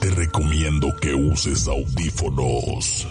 [0.00, 3.08] te recomiendo que uses audífonos.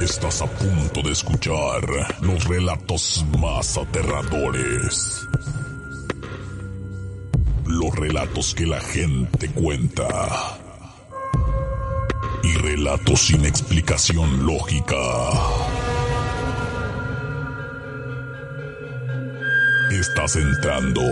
[0.00, 1.82] Estás a punto de escuchar
[2.20, 5.26] los relatos más aterradores.
[7.66, 10.57] Los relatos que la gente cuenta.
[13.18, 14.96] Sin explicación lógica.
[19.90, 21.02] Estás entrando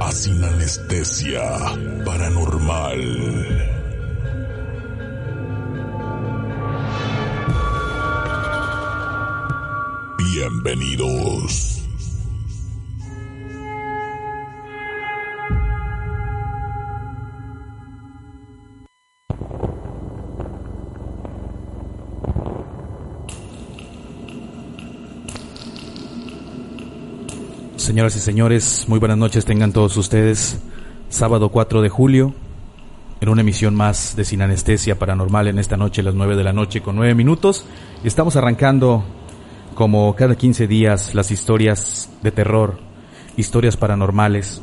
[0.00, 1.42] a Sin Anestesia
[2.06, 3.73] Paranormal.
[27.94, 30.58] Señoras y señores, muy buenas noches tengan todos ustedes.
[31.10, 32.34] Sábado 4 de julio,
[33.20, 36.52] en una emisión más de Sin Anestesia Paranormal en esta noche, las 9 de la
[36.52, 37.64] noche con 9 minutos.
[38.02, 39.04] Estamos arrancando,
[39.76, 42.80] como cada 15 días, las historias de terror,
[43.36, 44.60] historias paranormales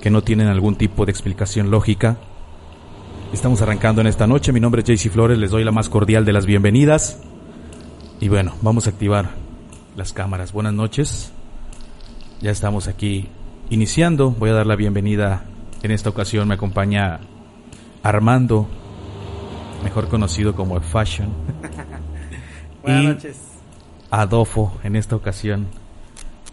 [0.00, 2.18] que no tienen algún tipo de explicación lógica.
[3.32, 4.52] Estamos arrancando en esta noche.
[4.52, 7.18] Mi nombre es JC Flores, les doy la más cordial de las bienvenidas.
[8.20, 9.30] Y bueno, vamos a activar
[9.96, 10.52] las cámaras.
[10.52, 11.32] Buenas noches.
[12.40, 13.28] Ya estamos aquí
[13.68, 14.30] iniciando.
[14.30, 15.44] Voy a dar la bienvenida.
[15.82, 17.20] En esta ocasión me acompaña
[18.02, 18.68] Armando,
[19.82, 21.32] mejor conocido como Fashion.
[22.82, 23.36] Buenas y noches.
[24.10, 25.66] Adolfo en esta ocasión.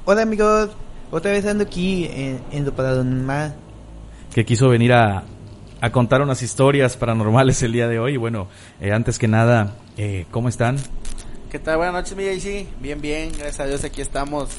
[0.05, 0.71] Hola amigos,
[1.11, 3.55] otra vez ando aquí en, en lo paranormal.
[4.33, 5.23] que quiso venir a,
[5.81, 8.17] a contar unas historias paranormales el día de hoy.
[8.17, 8.47] Bueno,
[8.81, 10.77] eh, antes que nada, eh, ¿cómo están?
[11.51, 11.77] ¿Qué tal?
[11.77, 12.67] Buenas noches, mi JC.
[12.81, 14.49] Bien, bien, gracias a Dios aquí estamos.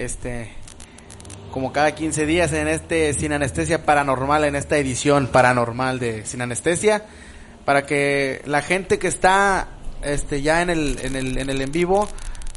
[0.00, 0.48] Este,
[1.52, 6.40] como cada 15 días en este Sin Anestesia Paranormal, en esta edición paranormal de Sin
[6.40, 7.04] Anestesia,
[7.66, 9.68] para que la gente que está
[10.02, 12.08] este, ya en el, en el, en el en vivo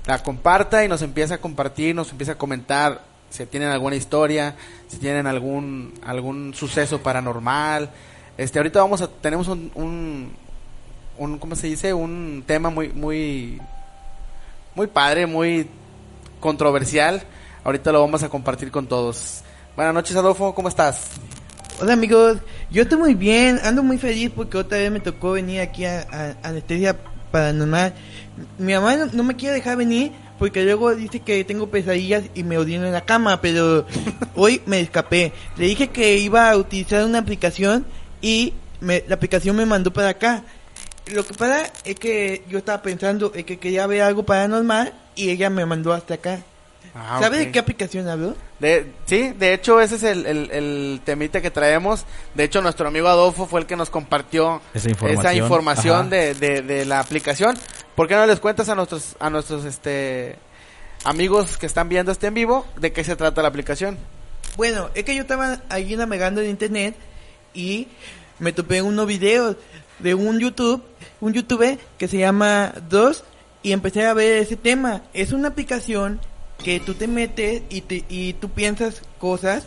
[0.05, 4.55] la comparta y nos empiece a compartir, nos empiece a comentar si tienen alguna historia,
[4.87, 7.89] si tienen algún, algún suceso paranormal.
[8.37, 10.31] Este, ahorita vamos a, tenemos un, un,
[11.17, 11.93] un ¿cómo se dice?
[11.93, 13.59] Un tema muy, muy,
[14.75, 15.67] muy padre, muy
[16.39, 17.25] controversial.
[17.63, 19.41] Ahorita lo vamos a compartir con todos.
[19.75, 21.07] Buenas noches, Adolfo, ¿cómo estás?
[21.81, 22.37] Hola amigos,
[22.69, 26.01] yo estoy muy bien, ando muy feliz porque otra vez me tocó venir aquí a,
[26.11, 26.97] a- a Anestesia
[27.31, 27.93] Paranormal.
[28.59, 32.43] Mi mamá no, no me quiere dejar venir porque luego dice que tengo pesadillas y
[32.43, 33.85] me ordeno en la cama, pero
[34.35, 35.31] hoy me escapé.
[35.57, 37.85] Le dije que iba a utilizar una aplicación
[38.21, 40.43] y me- la aplicación me mandó para acá.
[41.11, 45.29] Lo que pasa es que yo estaba pensando en que quería ver algo paranormal y
[45.31, 46.39] ella me mandó hasta acá.
[46.95, 48.35] Ah, ¿Sabe de qué aplicación hablo?
[48.59, 52.05] De, sí, de hecho ese es el, el, el temita que traemos.
[52.35, 55.19] De hecho nuestro amigo Adolfo fue el que nos compartió Esa información.
[55.25, 57.57] esa información de, de, de la aplicación.
[57.95, 60.35] ¿Por qué no les cuentas a nuestros a nuestros este
[61.03, 63.97] amigos que están viendo este en vivo de qué se trata la aplicación?
[64.55, 66.95] Bueno, es que yo estaba ahí navegando en internet
[67.55, 67.87] y
[68.37, 69.55] me topé unos videos
[69.97, 70.83] de un YouTube,
[71.21, 73.23] un youtuber que se llama Dos
[73.63, 75.01] y empecé a ver ese tema.
[75.13, 76.19] Es una aplicación
[76.57, 79.65] que tú te metes y, te, y tú piensas cosas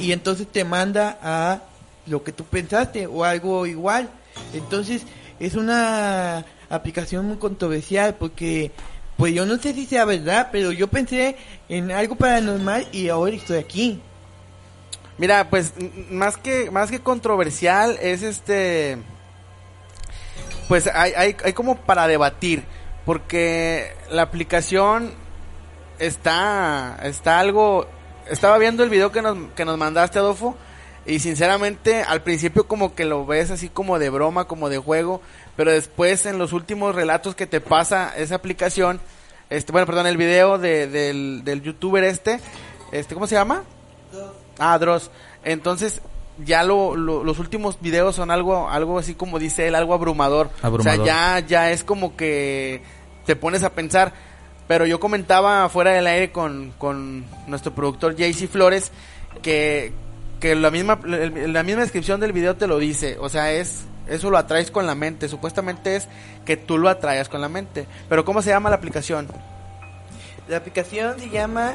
[0.00, 1.62] y entonces te manda a
[2.06, 4.10] lo que tú pensaste o algo igual.
[4.52, 5.02] Entonces
[5.38, 8.70] es una aplicación muy controversial porque
[9.16, 11.36] pues yo no sé si sea verdad, pero yo pensé
[11.68, 14.00] en algo paranormal y ahora estoy aquí.
[15.18, 15.74] Mira, pues
[16.10, 18.96] más que más que controversial es este
[20.68, 22.62] pues hay, hay, hay como para debatir
[23.04, 25.12] porque la aplicación
[26.00, 27.86] está está algo
[28.28, 30.56] estaba viendo el video que nos que nos mandaste Adolfo
[31.06, 35.20] y sinceramente al principio como que lo ves así como de broma, como de juego,
[35.56, 39.00] pero después en los últimos relatos que te pasa esa aplicación,
[39.48, 42.38] este bueno, perdón, el video de, del, del youtuber este,
[42.92, 43.62] este ¿cómo se llama?
[44.58, 45.10] Ah, Dross.
[45.42, 46.02] Entonces,
[46.44, 50.50] ya lo, lo- los últimos videos son algo, algo así como dice él, algo abrumador.
[50.62, 51.00] Abrumador.
[51.00, 52.82] O sea, ya, ya es como que
[53.24, 54.12] te pones a pensar.
[54.70, 58.92] Pero yo comentaba fuera del aire con, con nuestro productor JC Flores
[59.42, 59.92] que,
[60.38, 63.16] que la misma, la misma descripción del video te lo dice.
[63.18, 65.28] O sea, es, eso lo atraes con la mente.
[65.28, 66.06] Supuestamente es
[66.44, 67.86] que tú lo atraigas con la mente.
[68.08, 69.26] Pero ¿cómo se llama la aplicación?
[70.46, 71.74] La aplicación se llama...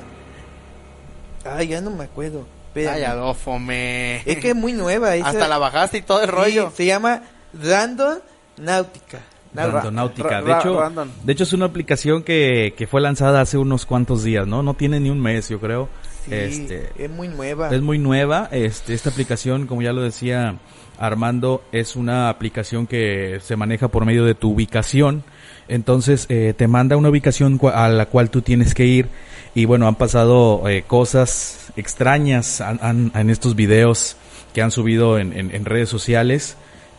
[1.44, 2.48] Ay, ya no me acuerdo.
[2.70, 2.94] Espérame.
[2.96, 4.22] Ay, Adolfo, me...
[4.26, 5.16] Es que es muy nueva.
[5.18, 6.70] esa- Hasta la bajaste y todo el rollo.
[6.70, 7.24] Sí, se llama
[7.62, 8.20] Random
[8.56, 9.20] Náutica.
[9.56, 10.42] Randonáutica.
[10.42, 11.08] De hecho, random.
[11.24, 14.62] de hecho es una aplicación que, que fue lanzada hace unos cuantos días, ¿no?
[14.64, 15.90] No tiene ni un mes, yo creo.
[16.26, 17.70] Sí, Este, es muy nueva.
[17.70, 18.50] Es muy nueva.
[18.52, 20.56] Este, esta aplicación, como ya lo decía
[20.98, 25.24] Armando, es una aplicación que se maneja por medio de tu ubicación.
[25.68, 29.08] Entonces eh, te manda una ubicación a la cual tú tienes que ir.
[29.56, 34.16] Y bueno, han pasado eh, cosas extrañas en estos videos
[34.54, 36.58] que han subido en, en- en redes sociales.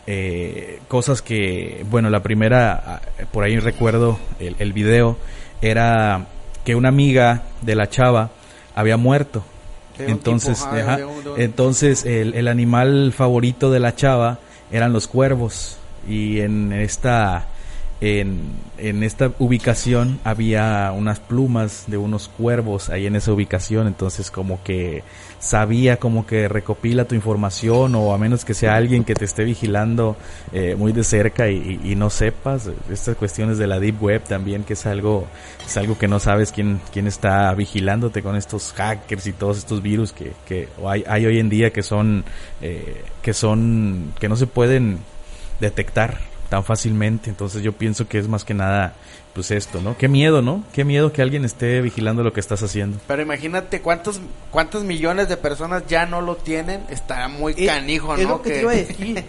[0.09, 3.01] Eh, cosas que, bueno, la primera, ah,
[3.31, 5.17] por ahí recuerdo el, el video,
[5.61, 6.27] era
[6.63, 8.31] que una amiga de la chava
[8.73, 9.43] había muerto.
[9.99, 10.99] Entonces, tipo, ajá,
[11.37, 14.39] entonces el, el animal favorito de la chava
[14.71, 15.77] eran los cuervos.
[16.07, 17.47] Y en esta
[17.99, 24.29] en, en esta ubicación había unas plumas de unos cuervos ahí en esa ubicación, entonces
[24.29, 25.03] como que
[25.39, 29.43] sabía como que recopila tu información o a menos que sea alguien que te esté
[29.43, 30.17] vigilando
[30.51, 34.73] eh, muy de cerca y, no sepas estas cuestiones de la deep web también que
[34.73, 35.27] es algo
[35.65, 39.81] es algo que no sabes quién quién está vigilándote con estos hackers y todos estos
[39.81, 42.23] virus que, que hay, hay hoy en día que son
[42.61, 44.99] eh, que son que no se pueden
[45.59, 47.29] detectar tan fácilmente.
[47.29, 48.93] Entonces yo pienso que es más que nada,
[49.33, 49.97] pues esto, ¿no?
[49.97, 50.63] Qué miedo, ¿no?
[50.73, 52.97] Qué miedo que alguien esté vigilando lo que estás haciendo.
[53.07, 54.19] Pero imagínate cuántos
[54.51, 56.81] cuántos millones de personas ya no lo tienen.
[56.89, 58.29] Está muy Eh, canijo, es ¿no?
[58.29, 59.23] lo que, te iba a decir.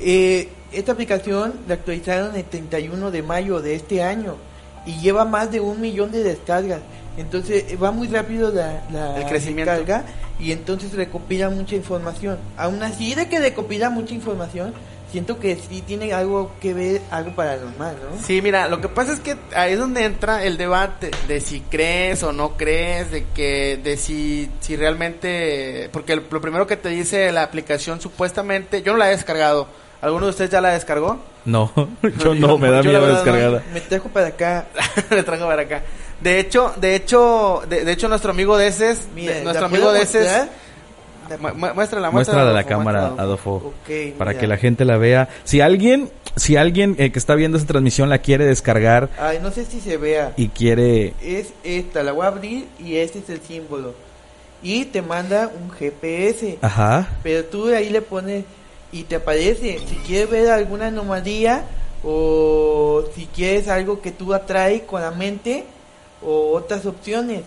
[0.00, 4.36] Eh, esta aplicación la actualizaron el 31 de mayo de este año
[4.86, 6.80] y lleva más de un millón de descargas.
[7.16, 9.72] Entonces eh, va muy rápido la, la El crecimiento.
[9.72, 10.04] descarga
[10.38, 12.38] y entonces recopila mucha información.
[12.56, 14.72] Aún así de que recopila mucha información,
[15.10, 18.22] siento que sí tiene algo que ver, algo paranormal, ¿no?
[18.22, 21.60] Sí, mira, lo que pasa es que ahí es donde entra el debate de si
[21.62, 26.88] crees o no crees, de que, de si, si realmente, porque lo primero que te
[26.90, 29.66] dice la aplicación supuestamente, yo no la he descargado.
[30.00, 31.18] ¿Alguno de ustedes ya la descargó?
[31.44, 31.72] No,
[32.22, 33.14] yo no, me da miedo verdad no.
[33.24, 33.62] descargada.
[33.72, 34.66] Me trajo para acá.
[35.10, 35.82] Le traigo para acá.
[36.20, 39.92] De hecho, de hecho, de, de hecho nuestro amigo Deces, Mira, de- nuestro ¿la amigo
[39.92, 40.48] Deces, mostrar?
[41.36, 43.56] Mu- mu- muéstrala, Muestra de la cámara, muéstrala, Adolfo.
[43.56, 43.74] Adolfo,
[44.16, 44.40] para mira.
[44.40, 45.28] que la gente la vea.
[45.44, 49.50] Si alguien, si alguien eh, que está viendo esta transmisión la quiere descargar Ay, no
[49.50, 50.32] sé si se vea.
[50.36, 53.94] y quiere, es esta, la voy a abrir y este es el símbolo.
[54.62, 58.44] Y te manda un GPS, ajá, pero tú ahí le pones
[58.90, 61.64] y te aparece si quieres ver alguna anomalía
[62.02, 65.64] o si quieres algo que tú atraes con la mente
[66.24, 67.42] o otras opciones.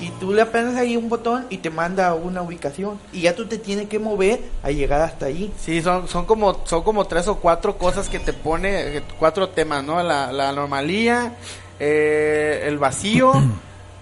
[0.00, 3.46] Y tú le apretas ahí un botón y te manda una ubicación y ya tú
[3.46, 5.52] te tienes que mover a llegar hasta ahí.
[5.58, 9.48] Sí, son, son como son como tres o cuatro cosas que te pone, eh, cuatro
[9.50, 10.02] temas, ¿no?
[10.02, 11.34] La, la anomalía,
[11.78, 13.32] eh, el vacío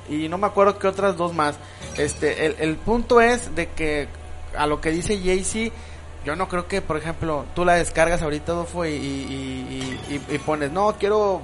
[0.09, 1.57] y no me acuerdo qué otras dos más.
[1.99, 4.09] Este, el, el punto es de que
[4.57, 5.73] a lo que dice Jaycee,
[6.25, 8.55] yo no creo que, por ejemplo, tú la descargas ahorita,
[8.87, 11.41] y- y- y pones, no, quiero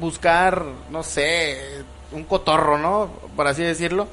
[0.00, 3.08] buscar, no sé, un cotorro, ¿no?
[3.36, 4.08] Por así decirlo.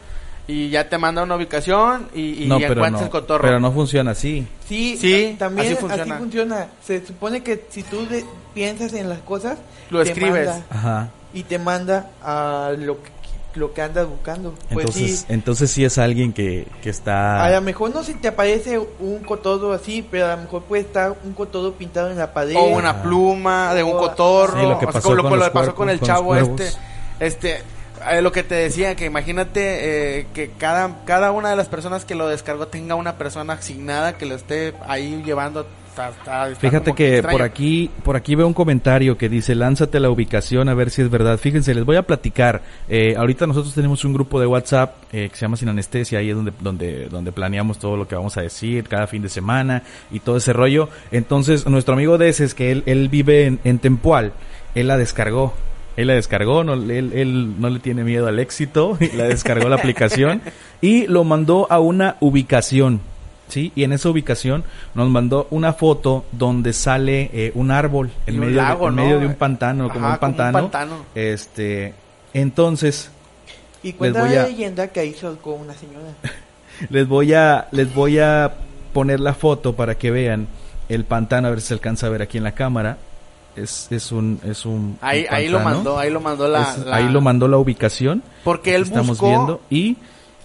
[0.48, 3.44] Y ya te manda una ubicación y, y no, pero encuentras no, el cotorro.
[3.44, 4.48] pero no funciona así.
[4.68, 6.68] Sí, Sí, ta- también así así funciona.
[6.84, 8.25] Se supone que si tú de-
[8.56, 9.60] piensas en las cosas,
[9.91, 10.48] Lo te escribes.
[10.48, 10.65] manda.
[10.72, 11.10] Ajá.
[11.36, 13.12] y te manda a lo que,
[13.53, 14.56] lo que andas buscando.
[14.74, 17.46] Pues Entonces, sí, entonces sí es alguien que, que está...
[17.46, 20.82] a lo mejor no se te aparece un cotodo así, pero a lo mejor puede
[20.82, 22.56] estar un cotodo pintado en la pared.
[22.56, 25.39] o una pluma de un cotorro Sí, lo que o sea, pasó como lo, con
[25.39, 26.70] lo pasó el con chavo este
[27.20, 27.62] este
[28.12, 32.06] eh, lo que te decía que imagínate eh, que cada cada una de las personas
[32.06, 36.62] que lo descargó tenga una persona asignada que lo esté ahí llevando Está- está- está
[36.62, 37.38] Fíjate que extraño.
[37.38, 41.01] por aquí, por aquí veo un comentario que dice, lánzate la ubicación a ver si
[41.01, 41.38] es verdad.
[41.38, 42.62] Fíjense, les voy a platicar.
[42.88, 46.29] Eh, ahorita nosotros tenemos un grupo de WhatsApp eh, que se llama Sin Anestesia, ahí
[46.29, 49.84] es donde, donde, donde planeamos todo lo que vamos a decir cada fin de semana
[50.10, 50.88] y todo ese rollo.
[51.12, 54.32] Entonces, nuestro amigo Deses, que él, él vive en, en Tempual,
[54.75, 55.53] él la descargó.
[55.98, 59.67] Él la descargó, no, él, él no le tiene miedo al éxito, y la descargó
[59.69, 60.41] la aplicación
[60.81, 63.01] y lo mandó a una ubicación.
[63.50, 63.72] ¿sí?
[63.75, 68.58] Y en esa ubicación nos mandó una foto donde sale eh, un árbol en, medio,
[68.58, 69.03] lago, de, en ¿no?
[69.03, 71.05] medio de un pantano, como, Ajá, un como un pantano.
[71.15, 71.93] Este,
[72.34, 73.12] entonces
[73.84, 76.05] Y cuenta voy la a- leyenda que ahí solcó una señora.
[76.89, 78.53] les voy a les voy a
[78.93, 80.48] poner la foto para que vean
[80.88, 82.98] el pantano, a ver si se alcanza a ver aquí en la cámara.
[83.61, 86.95] Es, es un es un ahí ahí lo mandó ahí lo mandó la, Es- la-
[86.97, 88.23] ahí lo mandó la ubicación.
[88.43, 89.97] porque él estamos buscó viendo y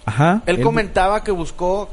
[0.05, 1.89] ajá, él comentaba que buscó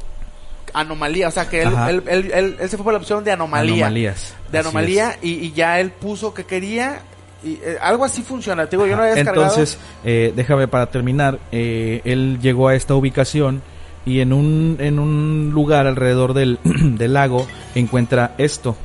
[0.73, 3.85] anomalía o sea que él, él, él, él- se fue por la opción de anomalía
[3.87, 4.33] anomalías.
[4.51, 7.01] de anomalía y, y ya él puso que quería
[7.43, 10.87] y eh, algo así funciona te digo yo no había descargado Entonces, eh, déjame para
[10.87, 13.61] terminar, eh, él llegó a esta ubicación
[14.05, 18.75] y en un, en un lugar alrededor del, del lago encuentra esto.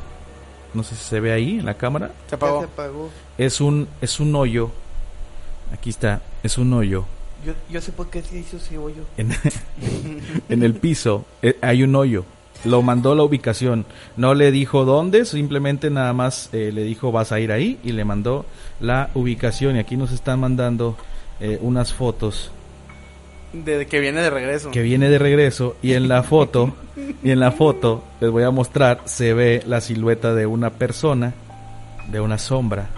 [0.75, 2.13] No sé si se ve ahí en la cámara.
[2.29, 2.61] Se apagó.
[2.61, 3.11] se apagó.
[3.37, 4.71] Es un, es un hoyo.
[5.73, 7.05] Aquí está, es un hoyo.
[7.45, 9.05] Yo, yo sé por qué se hizo ese hoyo.
[9.17, 9.35] En,
[10.49, 12.25] en el piso eh, hay un hoyo.
[12.65, 13.87] Lo mandó la ubicación.
[14.17, 17.93] No le dijo dónde, simplemente nada más eh, le dijo vas a ir ahí y
[17.93, 18.47] le mandó
[18.81, 19.77] la ubicación.
[19.77, 20.97] Y aquí nos están mandando
[21.41, 22.51] eh, unas fotos
[23.53, 24.71] De que viene de regreso.
[24.71, 26.75] que viene de regreso y en la foto
[27.23, 31.33] y en la foto les voy a mostrar se ve la silueta de una persona
[32.11, 32.89] de una sombra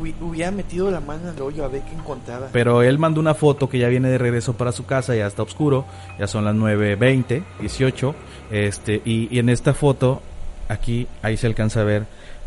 [0.00, 2.48] Hubi- Hubiera metido la mano en el hoyo a ver qué encontraba.
[2.52, 5.42] pero él mandó una foto que ya viene de regreso para su casa ya está
[5.42, 5.84] oscuro
[6.20, 8.14] ya son las 9:20 18
[8.52, 10.22] este y, y en esta foto
[10.68, 12.04] aquí ahí se alcanza a ver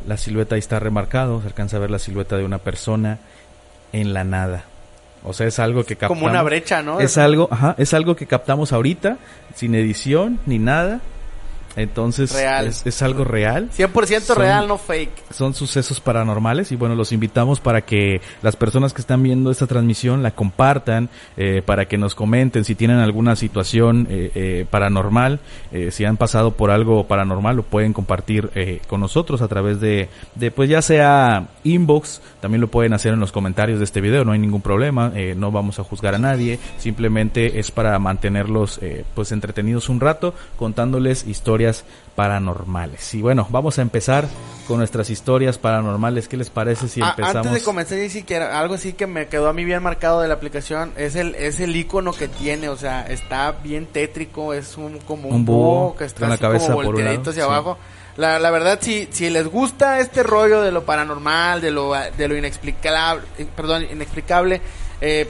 [0.08, 3.20] la silueta ahí está remarcado se alcanza a ver la silueta de una persona
[3.92, 4.64] en la nada
[5.24, 7.00] o sea es algo que captamos Como una brecha, ¿no?
[7.00, 9.18] Es algo, ajá, es algo que captamos ahorita,
[9.56, 11.02] sin edición ni nada.
[11.76, 12.68] Entonces Real.
[12.68, 13.70] Es, es algo real.
[13.78, 15.32] 100% Son- real, no fake.
[15.32, 19.68] Son sucesos paranormales y bueno, los invitamos para que las personas que están viendo esta
[19.68, 25.40] transmisión la compartan, eh, para que nos comenten si tienen alguna situación eh, eh, paranormal,
[25.72, 29.80] eh, si han pasado por algo paranormal, lo pueden compartir eh, con nosotros a través
[29.80, 34.02] de, de, pues ya sea inbox, también lo pueden hacer en los comentarios de este
[34.02, 38.80] video, no hay ningún problema, no vamos a juzgar a nadie, simplemente es para mantenerlos
[38.82, 41.61] eh, pues entretenidos un rato contándoles historias
[42.16, 43.14] paranormales.
[43.14, 44.28] Y bueno, vamos a empezar
[44.68, 46.28] con nuestras historias paranormales.
[46.28, 47.36] ¿Qué les parece si empezamos?
[47.36, 50.22] antes de comenzar, sí que era algo así que me quedó a mí bien marcado
[50.22, 54.54] de la aplicación es el es el icono que tiene, o sea, está bien tétrico,
[54.54, 57.22] es un como un, Un búho que está la así cabeza como por un lado,
[57.22, 57.42] hacia sí.
[57.42, 57.78] abajo.
[58.18, 62.28] La, la verdad, si, si les gusta este rollo de lo paranormal, de lo, de
[62.28, 64.62] lo inexplicable, eh, perdón, inexplicable,
[65.00, 65.28] eh,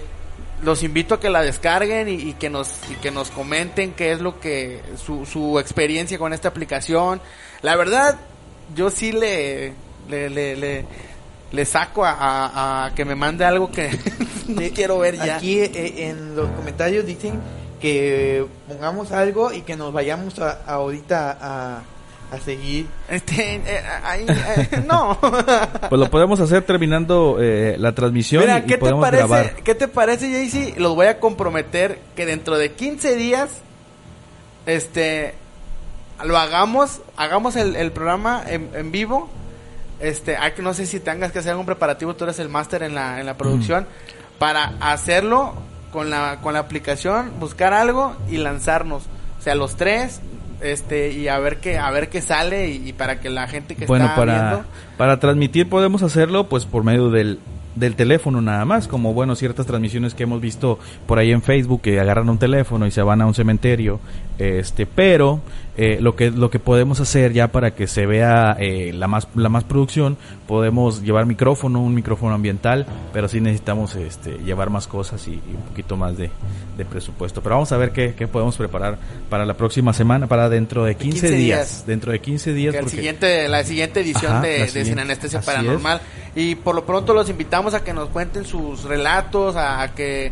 [0.63, 4.11] los invito a que la descarguen y, y que nos y que nos comenten qué
[4.11, 7.21] es lo que su, su experiencia con esta aplicación.
[7.61, 8.17] La verdad,
[8.75, 9.73] yo sí le
[10.09, 10.85] le, le, le,
[11.51, 13.89] le saco a, a- a que me mande algo que
[14.47, 15.37] no quiero ver ya.
[15.37, 17.39] Aquí eh, en los comentarios dicen
[17.79, 21.81] que pongamos algo y que nos vayamos a, ahorita a,
[22.31, 22.87] a seguir.
[23.09, 25.17] Este, eh, ahí, eh, no.
[25.89, 29.17] Pues lo podemos hacer terminando eh, la transmisión Mira, y, ¿qué te parece?
[29.17, 29.55] grabar.
[29.63, 30.79] ¿Qué te parece, Jaycee?
[30.79, 33.49] Los voy a comprometer que dentro de 15 días,
[34.65, 35.35] este,
[36.23, 39.29] lo hagamos, hagamos el, el programa en, en vivo.
[39.99, 42.81] Este, hay que no sé si tengas que hacer algún preparativo, tú eres el máster
[42.83, 43.85] en la, en la producción,
[44.39, 45.53] para hacerlo
[45.91, 49.03] con la, con la aplicación, buscar algo y lanzarnos.
[49.39, 50.21] O sea, los tres,
[50.61, 53.75] este, y a ver qué, a ver qué sale y, y para que la gente
[53.75, 54.65] que Bueno, está para, viendo
[54.97, 57.39] para transmitir podemos hacerlo pues por medio del,
[57.75, 61.81] del teléfono nada más, como bueno, ciertas transmisiones que hemos visto por ahí en Facebook
[61.81, 63.99] que agarran un teléfono y se van a un cementerio,
[64.37, 65.41] este, pero
[65.83, 69.27] eh, lo que lo que podemos hacer ya para que se vea eh, la más
[69.33, 70.15] la más producción,
[70.47, 75.41] podemos llevar micrófono, un micrófono ambiental, pero sí necesitamos este llevar más cosas y, y
[75.55, 76.29] un poquito más de,
[76.77, 77.41] de presupuesto.
[77.41, 80.95] Pero vamos a ver qué, qué podemos preparar para la próxima semana, para dentro de
[80.95, 81.39] 15, 15 días.
[81.69, 81.83] días.
[81.87, 84.85] dentro de 15 días el porque- siguiente, la siguiente edición Ajá, de, de.
[84.85, 85.99] Sin Anestesia Así Paranormal.
[86.35, 90.31] Y por lo pronto los invitamos a que nos cuenten sus relatos, a, a que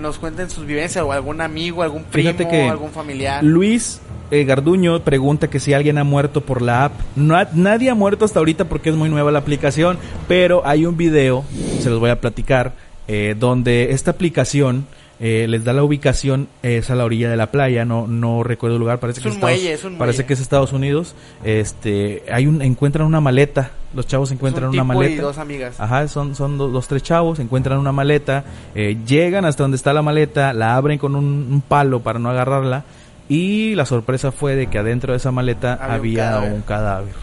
[0.00, 3.44] nos cuenten sus vivencias, o algún amigo, algún primo, Fíjate que algún familiar.
[3.44, 4.00] Luis
[4.30, 6.92] eh, Garduño pregunta que si alguien ha muerto por la app.
[7.16, 10.86] No ha- nadie ha muerto hasta ahorita porque es muy nueva la aplicación, pero hay
[10.86, 11.44] un video,
[11.80, 12.72] se los voy a platicar,
[13.08, 14.86] eh, donde esta aplicación
[15.18, 18.76] eh, les da la ubicación, es a la orilla de la playa, no no recuerdo
[18.76, 20.26] el lugar, parece Es que un Estados- muelle, es un parece muelle.
[20.26, 21.14] que es Estados Unidos.
[21.42, 25.14] Este, hay un encuentran una maleta, los chavos encuentran un una maleta.
[25.14, 25.80] y dos amigas.
[25.80, 29.94] Ajá, son, son dos, dos, tres chavos, encuentran una maleta, eh, llegan hasta donde está
[29.94, 32.84] la maleta, la abren con un, un palo para no agarrarla
[33.28, 37.14] y la sorpresa fue de que adentro de esa maleta Había había, un un cadáver.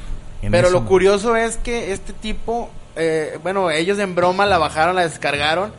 [0.51, 5.03] Pero lo curioso es que este tipo, eh, bueno, ellos en broma la bajaron, la
[5.03, 5.71] descargaron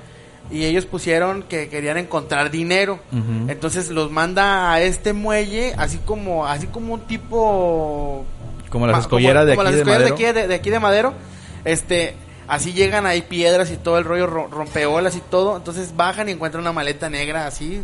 [0.50, 2.98] y ellos pusieron que querían encontrar dinero.
[3.48, 8.24] Entonces los manda a este muelle, así como, así como un tipo
[8.70, 10.16] Como las escolleras de como aquí las de escolleras Madero.
[10.16, 11.12] de aquí de, de aquí de Madero.
[11.66, 12.14] Este,
[12.48, 16.32] así llegan ahí piedras y todo el rollo ro- rompeolas y todo, entonces bajan y
[16.32, 17.82] encuentran una maleta negra así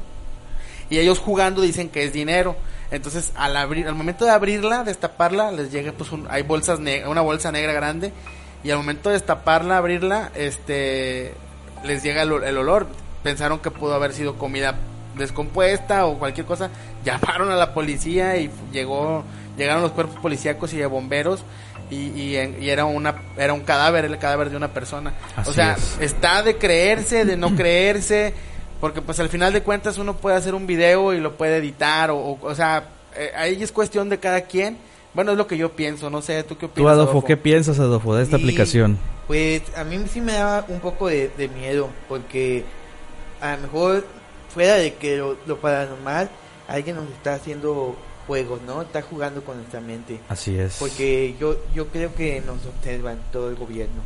[0.90, 2.56] y ellos jugando dicen que es dinero.
[2.90, 7.20] Entonces, al abrir al momento de abrirla, destaparla, les llega pues un- hay bolsas una
[7.20, 8.12] bolsa negra grande
[8.64, 11.32] y al momento de destaparla, abrirla, este
[11.84, 12.88] les llega el, el olor.
[13.22, 14.74] Pensaron que pudo haber sido comida
[15.16, 16.70] descompuesta o cualquier cosa.
[17.04, 19.24] Llamaron a la policía y llegó
[19.56, 21.40] llegaron los cuerpos policíacos y de bomberos
[21.90, 25.12] y, y, y era una era un cadáver, el cadáver de una persona.
[25.36, 25.98] Así o sea, es.
[26.00, 28.34] está de creerse, de no creerse,
[28.80, 32.10] porque pues al final de cuentas uno puede hacer un video y lo puede editar
[32.10, 34.78] o o, o sea, eh, ahí es cuestión de cada quien,
[35.12, 36.84] Bueno, es lo que yo pienso, no sé, ¿tú qué opinas?
[36.84, 38.98] Tú, Adolfo, ¿qué piensas, Adolfo, de esta Y, aplicación?
[39.26, 42.64] Pues a mí sí me daba un poco de, de miedo, porque
[43.40, 44.06] a lo mejor
[44.54, 46.30] fuera de que lo, lo paranormal,
[46.68, 48.82] alguien nos está haciendo juegos, ¿no?
[48.82, 50.20] Está jugando con nuestra mente.
[50.28, 50.76] Así es.
[50.78, 54.02] Porque yo, yo creo que nos observan todo el gobierno.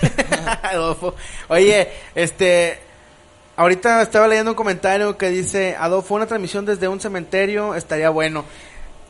[0.62, 1.14] Adolfo.
[1.48, 2.78] Oye, este.
[3.56, 8.44] Ahorita estaba leyendo un comentario que dice: Adolfo, una transmisión desde un cementerio estaría bueno.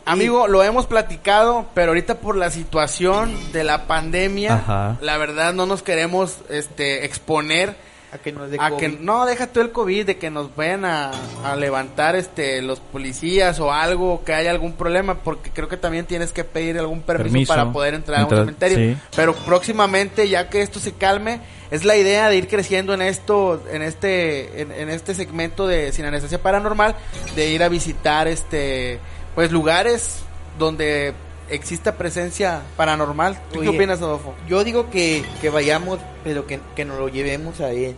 [0.04, 4.98] Amigo, lo hemos platicado, pero ahorita por la situación de la pandemia, Ajá.
[5.00, 7.74] la verdad no nos queremos este exponer
[8.12, 9.00] A que nos dé a que COVID.
[9.00, 11.10] no deja todo el covid de que nos vayan a,
[11.44, 16.06] a levantar este los policías o algo que haya algún problema porque creo que también
[16.06, 17.52] tienes que pedir algún permiso, Permiso.
[17.52, 18.96] para poder entrar a un cementerio sí.
[19.16, 21.40] pero próximamente ya que esto se calme
[21.72, 25.90] es la idea de ir creciendo en esto en este en, en este segmento de
[25.92, 26.94] sin anestesia paranormal
[27.34, 29.00] de ir a visitar este
[29.34, 30.20] pues lugares
[30.58, 31.12] donde
[31.50, 34.34] exista presencia paranormal ¿Tú qué opinas Adolfo?
[34.48, 37.96] Yo digo que, que vayamos, pero que, que nos lo llevemos a él.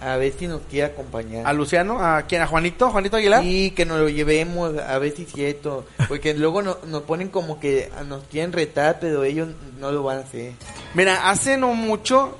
[0.00, 1.46] A ver si nos quiere acompañar.
[1.46, 2.00] ¿A Luciano?
[2.04, 2.42] ¿A quién?
[2.42, 2.90] ¿A Juanito?
[2.90, 3.40] ¿Juanito Aguilar?
[3.42, 5.86] Sí, que nos lo llevemos a ver si es cierto.
[6.08, 10.18] Porque luego no- nos ponen como que nos quieren retar, pero ellos no lo van
[10.18, 10.54] a hacer.
[10.94, 12.36] Mira, hace no mucho,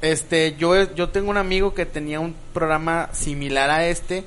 [0.00, 4.22] este, yo, yo tengo un amigo que tenía un programa similar a este,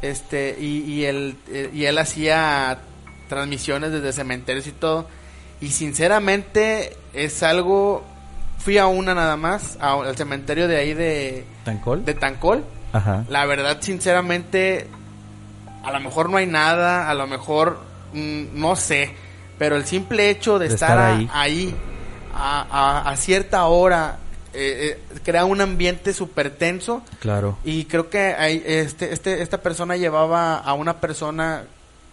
[0.00, 2.78] este, y, y él, eh, y él hacía
[3.28, 5.06] transmisiones desde cementerios y todo,
[5.60, 8.04] y sinceramente es algo,
[8.58, 12.04] fui a una nada más, a- al cementerio de ahí de, ¿Tancol?
[12.04, 13.24] de Tancol, Ajá.
[13.28, 14.86] la verdad, sinceramente,
[15.82, 17.78] a lo mejor no hay nada, a lo mejor
[18.12, 19.14] mm, no sé,
[19.58, 21.28] pero el simple hecho de, De estar, ahí.
[21.32, 21.74] ahí,
[22.34, 22.66] a,
[23.02, 24.18] a- a cierta hora
[24.56, 27.58] eh, eh, crea un ambiente súper tenso Claro.
[27.64, 31.64] y creo que hay, este, este, esta persona llevaba a una persona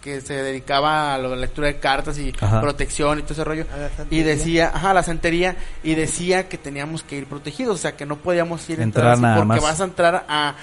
[0.02, 2.60] que se dedicaba a la lectura de cartas y Ajá.
[2.60, 3.64] protección y todo ese rollo
[4.10, 8.04] y decía, ajá, la santería y decía que teníamos que ir protegidos, o sea, que
[8.04, 9.62] no podíamos ir a Entrar así nada porque más.
[9.62, 10.56] vas a entrar a,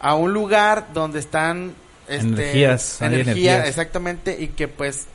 [0.00, 1.74] a un lugar donde están
[2.08, 3.68] este, Energías, energía, energías.
[3.68, 5.06] exactamente, y que pues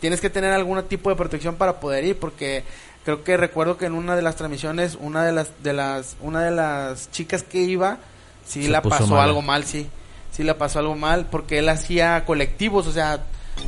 [0.00, 2.64] tienes que tener algún tipo de protección para poder ir porque
[3.04, 6.42] creo que recuerdo que en una de las transmisiones una de las de las una
[6.42, 7.98] de las chicas que iba
[8.46, 9.88] sí Se la pasó algo mal sí
[10.34, 13.20] sí la pasó algo mal porque él hacía colectivos o sea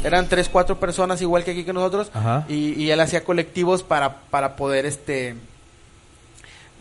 [0.05, 2.44] eran tres cuatro personas igual que aquí que nosotros Ajá.
[2.48, 5.37] y, y él hacía colectivos para para poder este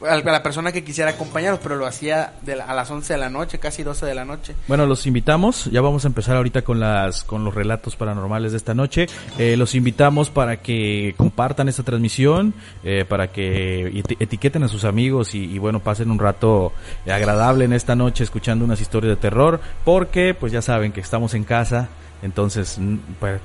[0.01, 2.33] a la persona que quisiera acompañarnos pero lo hacía
[2.67, 5.65] a las 11 de la noche casi 12 de la noche Bueno, los invitamos.
[5.71, 9.07] Ya vamos a empezar ahorita con las con los relatos paranormales de esta noche.
[9.37, 12.53] Eh, los invitamos para que compartan esta transmisión,
[12.83, 16.73] eh, para que eti- etiqueten a sus amigos y, y, bueno pasen un rato
[17.09, 21.33] agradable en esta noche escuchando unas historias de terror, porque pues ya saben que estamos
[21.33, 21.87] en casa.
[22.21, 22.79] Entonces,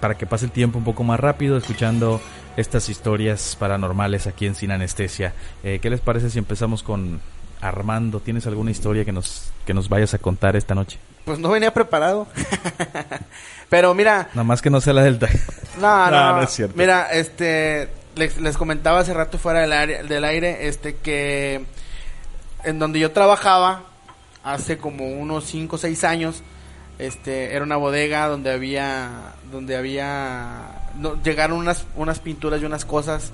[0.01, 2.19] para que pase el tiempo un poco más rápido escuchando
[2.61, 5.35] estas historias paranormales aquí en Sin Anestesia.
[5.62, 7.20] Eh, ¿Qué les parece si empezamos con
[7.61, 8.20] Armando?
[8.20, 10.99] ¿Tienes alguna historia que nos, que nos vayas a contar esta noche?
[11.25, 12.27] pues no venía preparado
[13.68, 15.20] pero mira Nada más que no sea la del...
[15.81, 16.75] No, no, No, no es cierto.
[16.77, 21.64] Mira, este, les, les comentaba hace rato fuera del aire, del aire, este, que
[22.64, 23.85] en donde yo trabajaba
[24.42, 26.42] hace como unos 5 o 6 años,
[27.01, 29.11] este, era una bodega donde había,
[29.51, 33.33] donde había, no, llegaron unas, unas pinturas y unas cosas,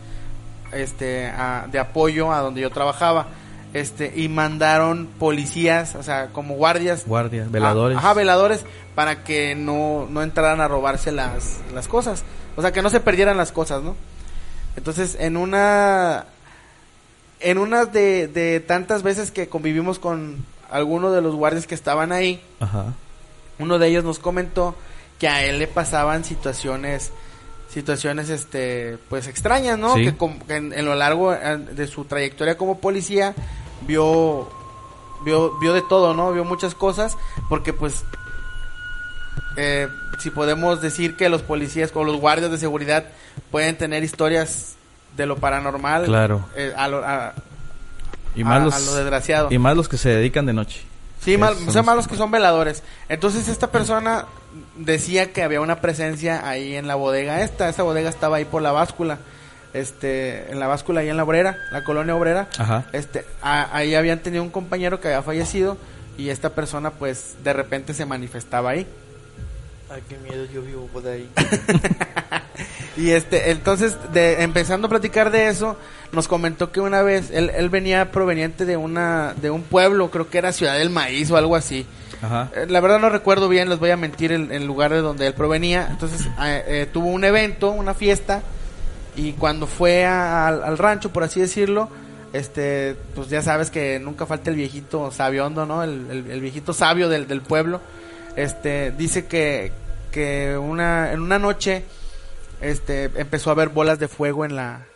[0.72, 3.26] este, a- de apoyo a donde yo trabajaba,
[3.74, 7.98] este, y mandaron policías, o sea, como guardias Guardias, veladores.
[7.98, 12.24] Ajá, veladores para que no, no entraran a robarse las, las cosas.
[12.56, 13.94] O sea, que no se perdieran las cosas, ¿no?
[14.76, 16.24] Entonces, en una
[17.40, 22.12] en una de, de tantas veces que convivimos con algunos de los guardias que estaban
[22.12, 22.94] ahí, Ajá.
[23.58, 24.74] Uno de ellos nos comentó
[25.18, 27.10] que a él le pasaban situaciones
[27.68, 30.04] situaciones este pues extrañas no Sí.
[30.04, 30.14] que,
[30.46, 33.34] que en, en lo largo de su trayectoria como policía
[33.86, 34.48] vio
[35.24, 37.16] vio vio de todo no vio muchas cosas
[37.48, 38.04] porque pues
[39.56, 39.88] eh,
[40.18, 43.04] si podemos decir que los policías o los guardias de seguridad
[43.50, 44.76] pueden tener historias
[45.16, 46.44] de lo paranormal Claro.
[46.56, 47.32] eh, a lo, a-
[48.34, 50.82] Y a- más, a los, lo desgraciado y más los que se dedican de noche.
[51.26, 52.82] Sí, mal, Esos o sea, más los que son veladores.
[53.10, 54.24] Entonces esta persona
[54.76, 57.68] decía que había una presencia ahí en la bodega esta.
[57.68, 59.18] Esta bodega estaba ahí por la báscula.
[59.74, 62.48] Este, en la báscula ahí en la obrera, la colonia obrera.
[62.58, 62.84] Ajá.
[62.94, 65.76] Este, a- ahí habían tenido un compañero que había fallecido
[66.16, 68.86] y esta persona pues de repente se manifestaba ahí.
[69.90, 71.28] Ay, qué miedo, yo vivo por ahí.
[72.96, 75.76] Y este, entonces, de, empezando a platicar de eso,
[76.12, 80.30] nos comentó que una vez, él, él venía proveniente de una, de un pueblo, creo
[80.30, 81.86] que era Ciudad del Maíz o algo así.
[82.22, 82.50] Ajá.
[82.56, 85.26] Eh, La verdad no recuerdo bien, les voy a mentir el, el lugar de donde
[85.26, 85.88] él provenía.
[85.90, 88.42] Entonces eh, eh, tuvo un evento, una fiesta
[89.14, 91.88] Y cuando fue a- al rancho, por así decirlo,
[92.32, 95.82] este, pues ya sabes que nunca falta el viejito sabiondo, ¿no?
[95.82, 97.80] El, el- el viejito sabio del, del pueblo.
[98.36, 99.72] Este, dice que,
[100.10, 101.84] que una, en una noche,
[102.60, 104.86] este, empezó a ver bolas de fuego en la,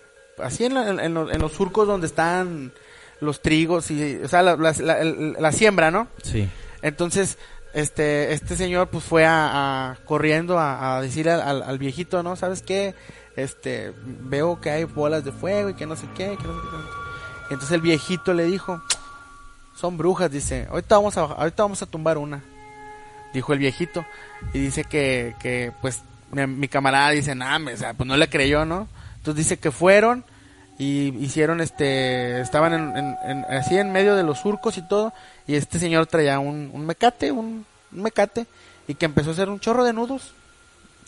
[0.42, 2.72] así en, la- en, los, en los surcos donde están
[3.20, 6.08] los trigos y, o sea, la, siembra, ¿no?
[6.22, 6.48] Sí.
[6.82, 7.36] Entonces,
[7.74, 12.22] este, este señor pues fue a, a- corriendo a, a decirle al, al- al viejito,
[12.22, 12.34] ¿no?
[12.36, 12.94] ¿Sabes qué?
[13.36, 16.60] Este, veo que hay bolas de fuego y que no sé qué, que no sé
[16.62, 16.76] qué.
[16.76, 16.90] tanto".
[17.50, 18.82] Entonces el viejito le dijo,
[19.76, 22.42] son brujas, dice, ahorita vamos a, ahorita vamos a tumbar una.
[23.34, 24.04] Dijo el viejito.
[24.52, 28.16] Y dice que, que pues, mi, mi camarada dice, nah, me- o sea, pues no
[28.16, 28.88] le creyó, ¿no?
[29.16, 30.24] Entonces dice que fueron
[30.78, 35.12] y hicieron este, estaban en, en- en- así en medio de los surcos y todo,
[35.46, 38.46] y este señor traía un, un mecate, un, un mecate,
[38.88, 40.32] y que empezó a hacer un chorro de nudos,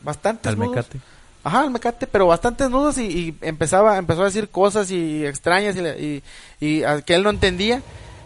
[0.03, 0.77] bastantes Al nudos.
[0.77, 1.01] mecate.
[1.45, 5.75] Ajá, el mecate, pero bastantes nudos y, y empezaba, empezó a decir cosas y extrañas
[5.77, 6.23] y, le- y,
[6.61, 7.83] y a- que él no entendía.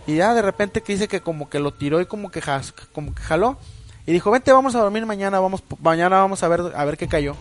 [0.07, 2.73] Y ya de repente que dice que como que lo tiró y como que, jas-
[2.93, 3.59] como que jaló.
[4.07, 7.09] Y dijo, vente, vamos a dormir mañana, vamos, mañana vamos a ver, a ver qué
[7.09, 7.35] cayó.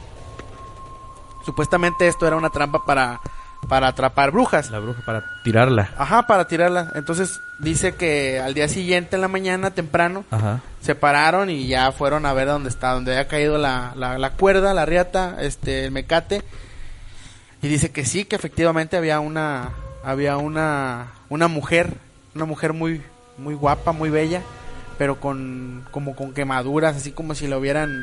[1.45, 3.21] Supuestamente esto era una trampa para,
[3.69, 4.71] para atrapar brujas.
[4.71, 5.91] La bruja para tirarla.
[5.97, 6.91] Ajá, para tirarla.
[6.95, 10.61] Entonces dice que al día siguiente en la mañana temprano Ajá.
[10.81, 14.31] se pararon y ya fueron a ver dónde está, donde había caído la, la, la
[14.31, 16.41] cuerda, la riata, este, el mecate.
[17.61, 19.69] Y dice que sí, que efectivamente había una,
[20.03, 21.97] había una, una mujer,
[22.33, 23.03] una mujer muy,
[23.37, 24.41] muy guapa, muy bella,
[24.97, 27.93] pero con, como con quemaduras, así como si lo hubieran,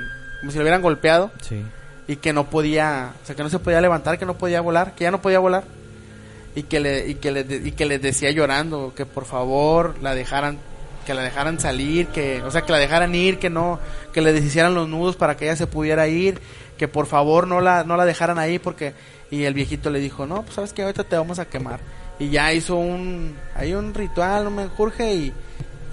[0.40, 1.62] como si lo hubieran golpeado Sí.
[2.08, 4.94] y que no podía, o sea, que no se podía levantar, que no podía volar,
[4.94, 5.64] que ya no podía volar
[6.54, 10.14] y que le y que le y que les decía llorando que por favor la
[10.14, 10.58] dejaran
[11.06, 13.80] que la dejaran salir, que o sea, que la dejaran ir, que no
[14.12, 16.40] que le deshicieran los nudos para que ella se pudiera ir,
[16.76, 18.92] que por favor no la no la dejaran ahí porque
[19.30, 21.80] y el viejito le dijo, "No, pues sabes que ahorita te vamos a quemar."
[22.18, 25.32] Y ya hizo un hay un ritual, un menjurje y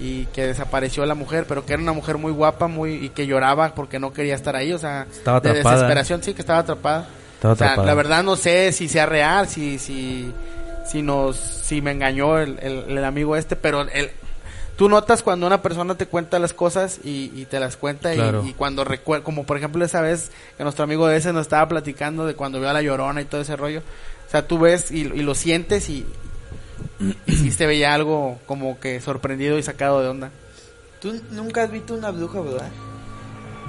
[0.00, 3.26] y que desapareció la mujer, pero que era una mujer muy guapa, muy y que
[3.26, 5.74] lloraba porque no quería estar ahí, o sea, Estaba de atrapada.
[5.76, 7.06] desesperación, sí, que estaba atrapada.
[7.34, 7.86] Estaba O sea, atrapada.
[7.86, 10.32] la verdad no sé si sea real, si si
[10.86, 14.10] si nos si me engañó el, el, el amigo este, pero el
[14.76, 18.16] tú notas cuando una persona te cuenta las cosas y, y te las cuenta y-
[18.16, 18.42] Claro.
[18.46, 22.24] y, cuando recuerda, como por ejemplo esa vez que nuestro amigo ese nos estaba platicando
[22.26, 23.80] de cuando vio a la llorona y todo ese rollo,
[24.26, 26.06] o sea, tú ves y, y lo sientes y,
[27.26, 30.30] y sí se veía algo como que sorprendido y sacado de onda.
[31.00, 32.68] Tú nunca has visto una bruja, ¿verdad?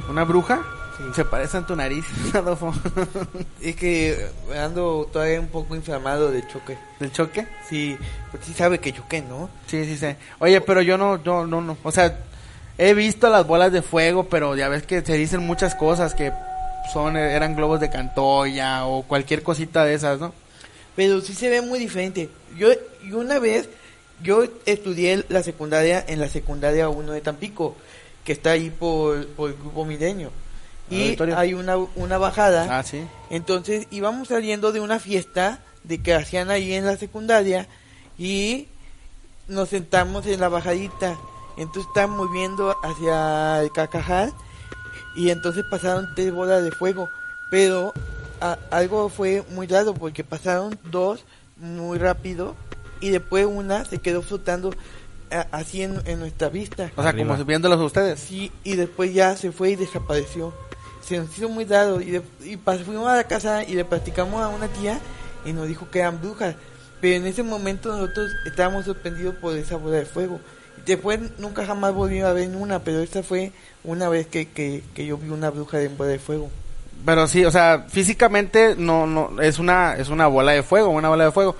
[0.09, 0.61] ¿Una bruja?
[0.97, 1.03] Sí.
[1.15, 2.73] Se parece en tu nariz, Adolfo.
[3.61, 6.77] Es que ando todavía un poco inflamado de choque.
[6.99, 7.47] ¿Del choque?
[7.69, 7.97] Sí,
[8.31, 9.49] pues sí sabe que choqué, ¿no?
[9.67, 10.07] Sí, sí, sí.
[10.39, 11.77] Oye, pero yo no, yo no, no.
[11.83, 12.17] O sea,
[12.77, 16.33] he visto las bolas de fuego, pero ya ves que se dicen muchas cosas que
[16.91, 20.33] son, eran globos de cantoya o cualquier cosita de esas, ¿no?
[20.95, 22.29] Pero sí se ve muy diferente.
[22.57, 22.69] Yo,
[23.03, 23.69] y una vez,
[24.23, 27.75] yo estudié la secundaria en la secundaria 1 de Tampico,
[28.23, 30.31] que está ahí por, por el grupo Milenio.
[30.89, 32.79] Y hay una, una bajada.
[32.79, 33.01] Ah, sí.
[33.29, 37.67] Entonces íbamos saliendo de una fiesta de que hacían ahí en la secundaria
[38.17, 38.67] y
[39.47, 41.17] nos sentamos en la bajadita.
[41.57, 44.33] Entonces estábamos viendo hacia el Cacajal
[45.15, 47.09] y entonces pasaron tres bolas de fuego.
[47.49, 47.93] Pero
[48.41, 51.23] a- algo fue muy raro porque pasaron dos
[51.61, 52.55] muy rápido
[52.99, 54.73] y después una se quedó flotando
[55.31, 56.91] a- así en, en nuestra vista.
[56.95, 57.33] O sea, Arriba.
[57.35, 58.19] como viéndolos ustedes.
[58.19, 60.53] Sí, y después ya se fue y desapareció.
[61.03, 63.85] Se nos hizo muy raro y, de- y pas- fuimos a la casa y le
[63.85, 64.99] platicamos a una tía
[65.45, 66.55] y nos dijo que eran brujas.
[66.99, 70.39] Pero en ese momento nosotros estábamos sorprendidos por esa bola de fuego.
[70.77, 73.51] Y después nunca jamás volví a ver una, pero esta fue
[73.83, 76.49] una vez que, que, que yo vi una bruja de bola de fuego.
[77.05, 81.09] Pero sí, o sea, físicamente no, no, es una, es una bola de fuego, una
[81.09, 81.55] bola de fuego.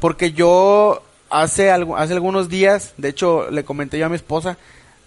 [0.00, 4.56] Porque yo hace algo, hace algunos días, de hecho, le comenté yo a mi esposa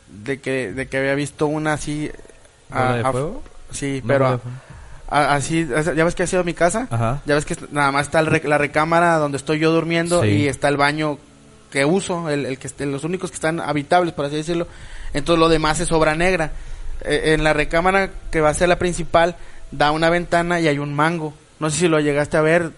[0.07, 2.09] de que, de que había visto una así.
[2.69, 3.43] ¿Bola a- de a- fuego?
[3.71, 4.41] Sí, No, pero
[5.09, 6.87] a- así, ya ves que ha sido mi casa.
[6.89, 7.21] Ajá.
[7.25, 10.27] Ya ves que nada más está el rec- la recámara donde estoy yo durmiendo Sí.
[10.29, 11.17] y está el baño
[11.71, 14.67] que uso, el, el que los únicos que están habitables, por así decirlo.
[15.13, 16.51] Entonces lo demás es obra negra.
[17.01, 19.35] Eh, en la recámara que va a ser la principal
[19.77, 21.33] da una ventana y hay un mango.
[21.59, 22.71] No sé si lo llegaste a ver,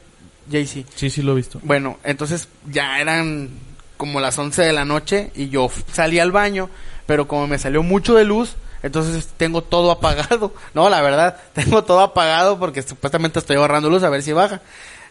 [0.49, 0.85] JC.
[0.95, 1.59] Sí, sí lo he visto.
[1.63, 3.49] Bueno, entonces ya eran
[3.97, 6.69] como las 11 de la noche y yo salí al baño,
[7.05, 10.53] pero como me salió mucho de luz, entonces tengo todo apagado.
[10.73, 14.61] No, la verdad, tengo todo apagado porque supuestamente estoy ahorrando luz a ver si baja.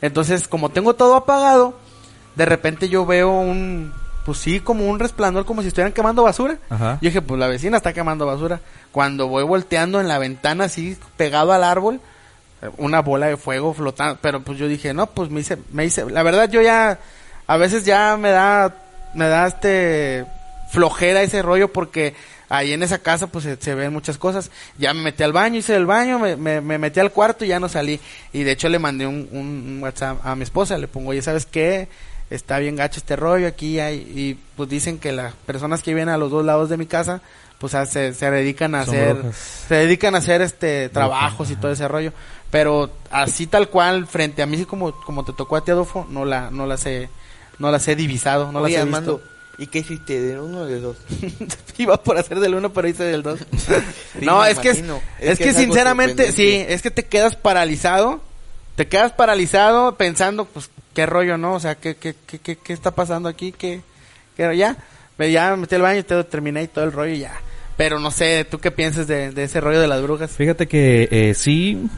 [0.01, 1.79] Entonces, como tengo todo apagado,
[2.37, 3.92] de repente yo veo un,
[4.25, 6.59] pues sí, como un resplandor, como si estuvieran quemando basura.
[6.68, 6.99] Ajá.
[7.01, 8.61] Yo dije, pues la vecina está quemando basura.
[8.97, 12.01] Cuando voy volteando en la ventana así, pegado al árbol,
[12.79, 16.09] una bola de fuego flotando, pero pues yo dije, no, pues me hice, me hice,
[16.09, 16.99] la verdad yo ya,
[17.47, 18.75] a veces ya me da,
[19.13, 20.25] me da este,
[20.71, 22.15] flojera ese rollo porque
[22.49, 24.51] ahí en esa casa pues se, ven muchas cosas.
[24.79, 27.61] Ya me metí al baño, hice el baño, me, me, metí al cuarto y ya
[27.61, 28.01] no salí.
[28.33, 31.45] Y de hecho le mandé un, un WhatsApp a mi esposa, le pongo, oye, ¿sabes
[31.45, 31.89] qué?
[32.31, 36.09] Está bien gacho este rollo aquí hay, y pues dicen que las personas que viven
[36.09, 37.21] a los dos lados de mi casa
[37.59, 41.88] pues se, se dedican a hacer se dedican a hacer este trabajos y todo ese
[41.88, 42.12] rollo
[42.51, 46.25] pero así tal cual frente a mí como como te tocó a ti Adolfo no
[46.25, 47.09] la no las he
[47.59, 49.21] no las he divisado no las he visto
[49.59, 50.21] ¿Y qué hiciste?
[50.21, 50.99] ¿Del uno o del dos?
[51.79, 53.40] Iba por hacer del uno, pero hice del dos.
[54.21, 54.71] no, es que,
[55.19, 58.21] es, que, sinceramente, sí, es que te quedas paralizado.
[58.75, 61.55] Te quedas paralizado pensando, pues, qué rollo, ¿no?
[61.55, 63.53] O sea, ¿qué, qué, qué, qué, está pasando aquí?
[63.53, 63.81] ¿Qué,
[64.37, 64.77] qué ya?
[65.19, 67.33] Ya me metí al baño y todo, terminé y todo el rollo y ya.
[67.77, 70.31] Pero no sé, ¿tú qué piensas de, ese rollo de las brujas?
[70.31, 71.89] Fíjate que eh, sí,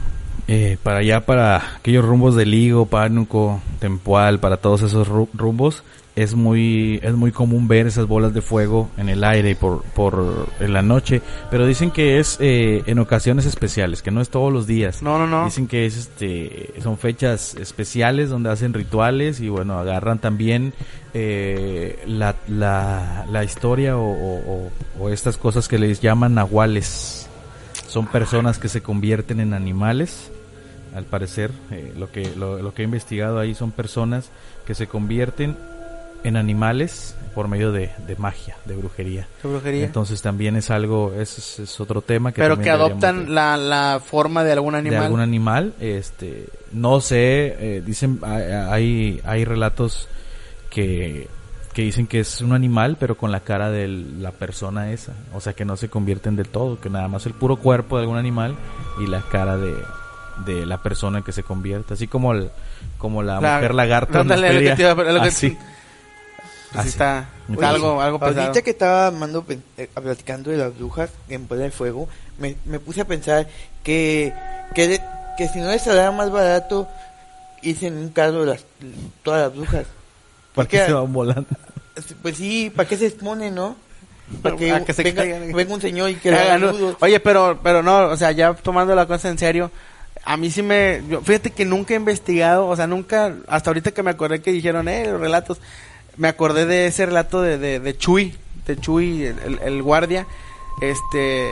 [0.47, 5.83] eh, para allá, para aquellos rumbos de Ligo, Pánuco, Tempual, para todos esos rumbos,
[6.15, 10.47] es muy es muy común ver esas bolas de fuego en el aire por por
[10.59, 14.51] en la noche pero dicen que es eh, en ocasiones especiales que no es todos
[14.51, 15.01] los días.
[15.01, 15.45] No no no.
[15.45, 20.73] Dicen que es este son fechas especiales donde hacen rituales y bueno agarran también
[21.13, 24.69] eh, la, la, la historia o,
[24.99, 27.27] o, estas cosas que les llaman nahuales.
[27.87, 30.31] Son personas que se convierten en animales
[30.95, 34.29] al parecer eh, lo que lo, lo que he investigado ahí son personas
[34.65, 35.57] que se convierten
[36.23, 39.27] en animales por medio de, magia, de brujería.
[39.85, 42.41] Entonces también es algo, es, es otro tema que...
[42.41, 44.99] Pero que adoptan la, la forma de algún animal.
[44.99, 50.09] De algún animal, este, no sé, eh, dicen, hay, hay relatos
[50.69, 51.27] que,
[51.73, 55.13] que dicen que es un animal, pero con la cara de la persona esa.
[55.33, 58.03] O sea, que no se convierten del todo, que nada más el puro cuerpo de
[58.03, 58.55] algún animal
[59.01, 59.75] y la cara de,
[60.45, 61.93] de la persona que se convierte.
[61.93, 62.49] Así como, el,
[62.97, 64.25] como la, mujer lagarta.
[65.21, 65.57] así.
[66.73, 67.29] Así está,
[67.61, 68.41] algo, algo pesado.
[68.41, 69.43] Ahorita que estaba mando,
[69.77, 73.47] eh, platicando de las brujas en Puebla del Fuego, me, me puse a pensar
[73.83, 74.33] que,
[74.75, 75.01] que,
[75.37, 76.87] que si no les saldría más barato
[77.61, 78.65] irse en un carro las,
[79.23, 79.85] todas las brujas.
[80.53, 81.47] ¿Para qué se van volando?
[82.21, 83.75] Pues sí, ¿para qué se exponen, no?
[84.41, 86.31] Para que, se venga, venga, un señor y que
[86.99, 89.71] Oye, pero, pero no, o sea, ya tomando la cosa en serio,
[90.23, 91.01] a mí sí me...
[91.23, 94.87] fíjate que nunca he investigado, o sea, nunca, hasta ahorita que me acordé que dijeron,
[94.87, 95.59] eh, los relatos,
[96.19, 98.35] me acordé de ese relato de, de, de Chuy,
[98.67, 100.27] de Chuy, el, guardia,
[100.81, 101.49] este,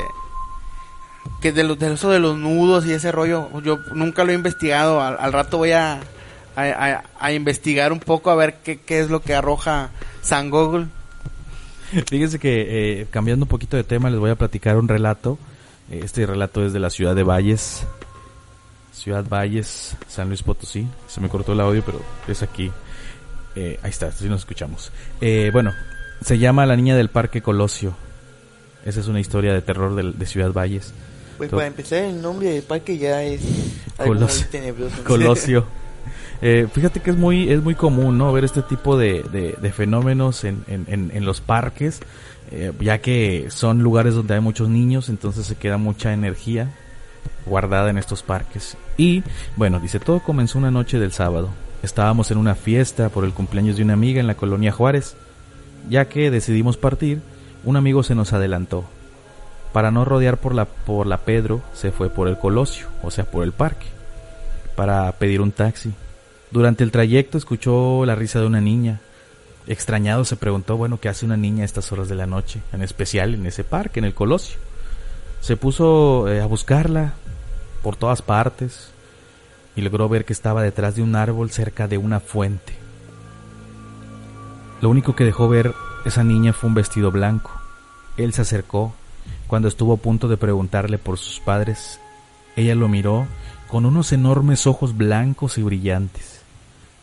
[1.41, 5.01] que de, de eso de los nudos y ese rollo, yo nunca lo he investigado,
[5.01, 6.01] al, rato voy a,
[6.55, 10.87] a, investigar un poco a ver qué, qué es lo que arroja San Google.
[12.09, 15.39] Fíjense que eh, cambiando un poquito de tema les voy a platicar un relato.
[15.89, 17.85] Este relato es de la ciudad de Valles,
[18.91, 20.85] Ciudad Valles, San Luis Potosí.
[21.07, 22.69] Se me cortó el audio, pero es aquí.
[23.59, 24.91] Eh, ahí está, si nos escuchamos.
[25.19, 25.73] Eh, bueno,
[26.23, 27.95] se llama La Niña del Parque Colosio.
[28.85, 30.93] Esa es una historia de terror de, Ciudad Valles.
[31.39, 33.41] Pues para empezar, el nombre del parque ya es
[33.97, 34.45] Colosio.
[34.51, 35.03] tenebroso.
[35.03, 35.65] Colosio.
[36.39, 40.43] Eh, fíjate que es muy es muy común no ver este tipo de, de, fenómenos
[40.43, 41.99] en, en, en, los parques
[42.79, 46.69] ya que son lugares donde hay muchos niños entonces se queda mucha energía
[47.47, 49.23] guardada en estos parques y
[49.55, 51.49] bueno dice todo comenzó una noche del sábado
[51.83, 55.15] Estábamos en una fiesta por el cumpleaños de una amiga en la colonia Juárez.
[55.89, 57.21] Ya que decidimos partir,
[57.63, 58.85] un amigo se nos adelantó.
[59.73, 63.25] Para no rodear por la, por la Pedro, se fue por el Colosio, o sea,
[63.25, 63.85] por el parque,
[64.75, 65.93] para pedir un taxi.
[66.49, 69.01] Durante el trayecto escuchó la risa de una niña.
[69.67, 72.61] Extrañado se preguntó, bueno, ¿qué hace una niña a estas horas de la noche?
[72.71, 74.57] En especial en ese parque, en el Colosio.
[75.41, 77.13] Se puso eh, a buscarla
[77.83, 78.91] por todas partes,
[79.77, 82.73] y logró ver que estaba detrás de un árbol cerca de una fuente.
[84.81, 87.51] Lo único que dejó ver esa niña fue un vestido blanco.
[88.17, 88.93] Él se acercó.
[89.45, 91.99] Cuando estuvo a punto de preguntarle por sus padres,
[92.55, 93.27] ella lo miró
[93.69, 96.41] con unos enormes ojos blancos y brillantes.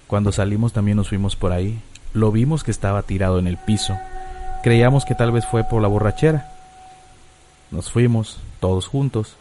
[0.08, 1.80] Cuando salimos también nos fuimos por ahí.
[2.12, 3.96] Lo vimos que estaba tirado en el piso.
[4.64, 6.52] Creíamos que tal vez fue por la borrachera.
[7.70, 9.36] Nos fuimos, todos juntos.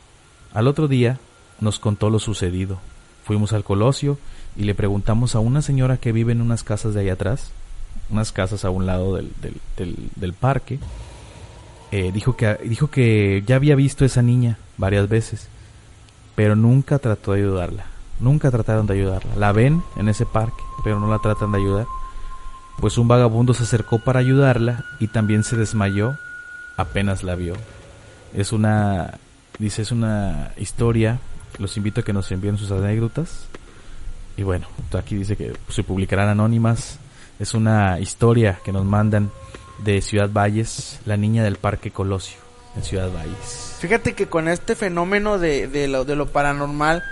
[0.54, 1.18] Al otro día
[1.60, 2.78] nos contó lo sucedido.
[3.24, 4.18] Fuimos al Colosio
[4.56, 7.52] y le preguntamos a una señora que vive en unas casas de ahí atrás,
[8.10, 9.32] unas casas a un lado del,
[9.78, 10.80] del, del, parque.
[11.92, 15.48] Eh, dijo, que, dijo que ya había visto a esa niña varias veces,
[16.36, 17.86] pero nunca trató de ayudarla.
[18.20, 19.36] Nunca trataron de ayudarla.
[19.36, 21.88] La ven en ese parque, pero no la tratan de ayudar.
[22.80, 26.18] Pues un vagabundo se acercó para ayudarla y también se desmayó
[26.78, 27.56] apenas la vio.
[28.34, 29.20] Es una,
[29.60, 31.20] dice, es una historia
[31.60, 33.48] Los invito a que nos envíen sus anécdotas.
[34.38, 37.00] Y bueno, aquí dice que se publicarán anónimas.
[37.40, 39.32] Es una historia que nos mandan
[39.84, 42.38] de Ciudad Valles, la niña del Parque Colosio,
[42.76, 43.76] en Ciudad Valles.
[43.80, 47.04] Fíjate que con este fenómeno de, de, lo, de lo paranormal,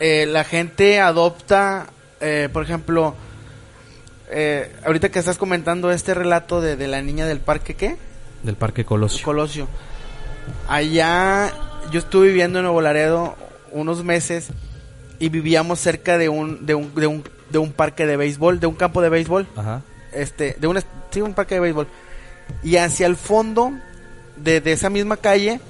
[0.00, 1.86] eh, la gente adopta,
[2.20, 3.14] eh, por ejemplo,
[4.30, 7.96] eh, ahorita que estás comentando este relato de, de la niña del parque, ¿qué?
[8.42, 9.24] Del Parque Colosio.
[9.24, 9.68] Colosio.
[10.68, 11.52] Allá
[11.90, 13.36] yo estuve viviendo en Nuevo Laredo
[13.72, 14.48] unos meses
[15.18, 18.66] y vivíamos cerca de un, de un, de un, de un parque de béisbol, de
[18.66, 19.46] un campo de béisbol.
[19.56, 19.82] Ajá.
[20.12, 20.78] Este, de un,
[21.10, 21.88] sí, un parque de béisbol.
[22.62, 23.72] Y hacia el fondo
[24.36, 25.60] de, de esa misma calle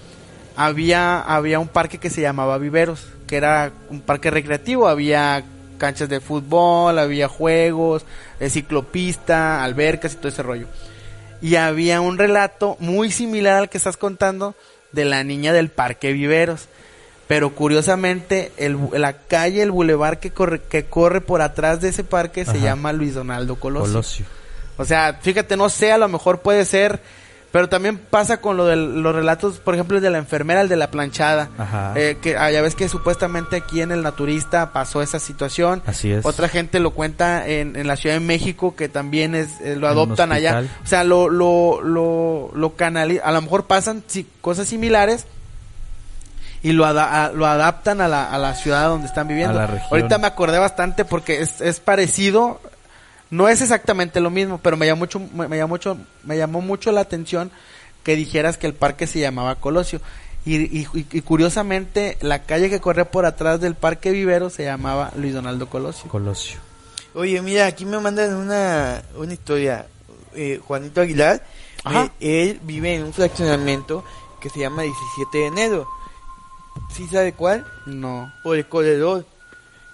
[0.57, 5.45] había, había un parque que se llamaba Viveros, que era un parque recreativo, había
[5.79, 8.05] canchas de fútbol, había juegos,
[8.39, 10.67] de ciclopista, albercas y todo ese rollo.
[11.43, 14.55] Y había un relato muy similar al que estás contando
[14.95, 16.69] de la niña del parque Viveros.
[17.27, 22.05] Pero curiosamente, el, la calle, el bulevar que corre, que corre por atrás de ese
[22.05, 23.93] parque se llama Luis Donaldo Colosio.
[23.93, 24.27] Colosio.
[24.77, 27.01] O sea, fíjate, no sé, a lo mejor puede ser,
[27.55, 30.69] pero también pasa con lo de los relatos, por ejemplo, el de la enfermera, el
[30.69, 31.51] de la planchada.
[31.57, 31.93] Ajá.
[31.95, 35.81] Eh, que ah, ya ves que supuestamente aquí en el naturista pasó esa situación.
[35.87, 36.27] Así es.
[36.27, 39.87] Otra gente lo cuenta en, en la Ciudad de México, que también es, eh, lo
[39.87, 40.65] adoptan allá.
[40.83, 45.27] O sea, lo, lo, lo, lo canali- A lo mejor pasan sí, cosas similares
[46.61, 49.57] y lo, ada- lo adaptan a la, a la ciudad donde están viviendo.
[49.57, 49.89] A la región.
[49.93, 52.61] Ahorita me acordé bastante porque es, es parecido.
[53.35, 56.61] No es exactamente lo mismo, pero me llamó mucho, me, me llamó mucho, me llamó
[56.61, 57.51] mucho la atención
[58.03, 60.01] que dijeras que el parque se llamaba Colosio.
[60.47, 65.11] Y, y- y- curiosamente, la calle que corría por atrás del parque Vivero se llamaba
[65.17, 66.09] Luis Donaldo Colosio.
[66.11, 66.59] Colosio.
[67.15, 69.87] Oye, mira, aquí me mandan una, una historia.
[70.35, 71.43] Eh, Juanito Aguilar,
[72.21, 74.05] eh, él vive en un fraccionamiento
[74.41, 75.89] que se llama 17 de enero.
[76.93, 77.65] ¿Sí sabe cuál?
[77.87, 78.33] No.
[78.43, 79.25] Por el corredor.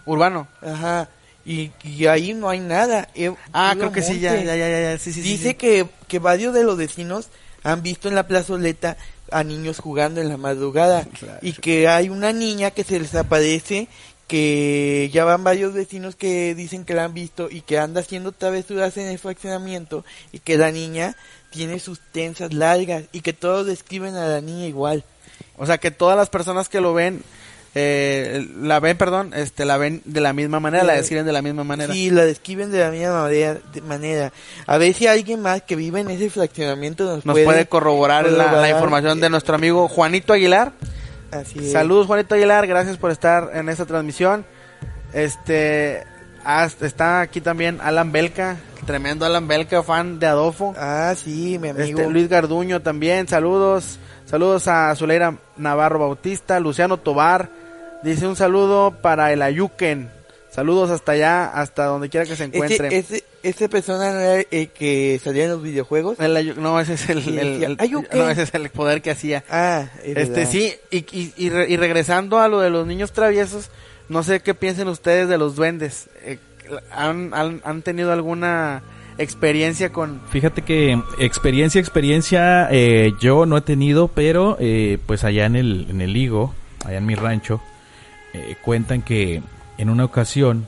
[0.04, 0.48] Urbano.
[0.62, 1.08] Ajá.
[1.44, 3.08] Y, y ahí no hay nada.
[3.14, 5.54] eh, Ah, creo que sí, ya, ya, ya, ya, sí, sí, sí, Dice sí.
[5.54, 7.28] Que, que varios de los vecinos
[7.62, 8.96] han visto en la plazoleta
[9.32, 11.38] a niños jugando en la madrugada Claro.
[11.42, 13.88] y que hay una niña que se les aparece
[14.26, 18.30] que ya van varios vecinos que dicen que la han visto y que anda haciendo
[18.32, 21.16] travesuras en el fraccionamiento y que la niña
[21.50, 25.04] tiene sus tensas largas y que todos describen a la niña igual.
[25.56, 27.24] O sea, que todas las personas que lo ven,
[27.74, 31.32] eh, la ven, perdón, este, la ven de la misma manera, la Eh, describen de
[31.32, 31.92] la misma manera.
[31.92, 33.28] Sí, la describen de la misma
[33.86, 34.32] manera.
[34.66, 38.68] A ver si alguien más que vive en ese fraccionamiento nos, Nos puede, corroborar, la-
[38.70, 40.72] información eh, de nuestro amigo Juanito Aguilar.
[41.30, 41.72] Así es.
[41.72, 44.44] Saludos Juanito Aguilar, gracias por estar en esta transmisión.
[45.12, 46.04] Este
[46.80, 48.56] está aquí también Alan Belka,
[48.86, 50.74] tremendo Alan Belka, fan de Adolfo.
[50.76, 52.00] Ah, sí, mi amigo.
[52.00, 53.98] Este, Luis Garduño también, saludos.
[54.24, 57.50] Saludos a Zuleira Navarro Bautista, Luciano Tobar.
[58.02, 60.10] Dice un saludo para el Ayuken.
[60.50, 62.88] Saludos hasta allá, hasta donde quiera que se encuentre.
[62.88, 66.18] Ese, ese, ese persona no era el que salía en los videojuegos.
[66.18, 67.76] El no, ese es el, el-
[68.12, 69.44] no, ese es el poder que hacía.
[69.48, 70.50] Ah, es Este verdad.
[70.50, 73.70] sí, y, y, y re- y regresando a lo de los niños traviesos,
[74.08, 76.08] no sé qué piensen ustedes de los duendes.
[76.24, 76.38] Eh,
[76.90, 78.82] ¿han, han, han tenido alguna
[79.18, 80.20] experiencia con...
[80.30, 85.86] Fíjate que experiencia, experiencia, eh, yo no he tenido, pero eh, pues allá en el,
[85.90, 87.60] en el Higo, allá en mi rancho,
[88.32, 89.42] eh, cuentan que
[89.78, 90.66] en una ocasión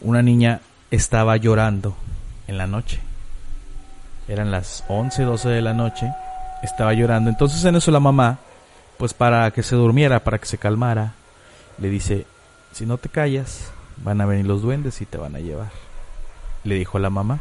[0.00, 1.96] una niña estaba llorando
[2.46, 3.00] en la noche.
[4.28, 6.12] Eran las 11, 12 de la noche,
[6.62, 7.30] estaba llorando.
[7.30, 8.38] Entonces en eso la mamá,
[8.98, 11.14] pues para que se durmiera, para que se calmara,
[11.78, 12.26] le dice,
[12.72, 15.70] si no te callas, van a venir los duendes y te van a llevar.
[16.64, 17.40] Le dijo la mamá.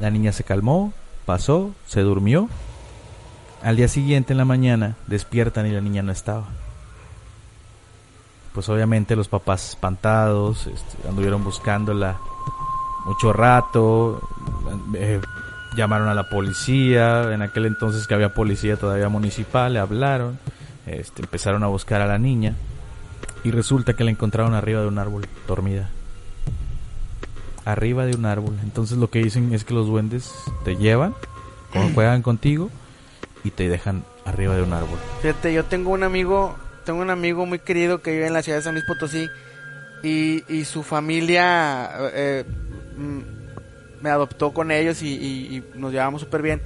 [0.00, 0.92] La niña se calmó,
[1.26, 2.48] pasó, se durmió.
[3.62, 6.46] Al día siguiente en la mañana despiertan y la niña no estaba.
[8.52, 12.16] Pues obviamente los papás espantados, este, anduvieron buscándola
[13.04, 14.20] mucho rato,
[14.94, 15.20] eh,
[15.76, 20.38] llamaron a la policía, en aquel entonces que había policía todavía municipal, le hablaron,
[20.86, 22.54] este, empezaron a buscar a la niña
[23.44, 25.88] y resulta que la encontraron arriba de un árbol, dormida
[27.68, 28.54] arriba de un árbol.
[28.62, 30.32] Entonces lo que dicen es que los duendes
[30.64, 31.14] te llevan,
[31.94, 32.70] juegan contigo
[33.44, 34.98] y te dejan arriba de un árbol.
[35.20, 36.56] Fíjate, yo tengo un amigo,
[36.88, 39.28] tengo un amigo muy querido que vive en la ciudad de San Luis Potosí
[40.02, 42.44] y, y su familia eh,
[42.96, 43.18] mm,
[44.00, 46.62] me adoptó con ellos y, y- y nos llevamos súper bien.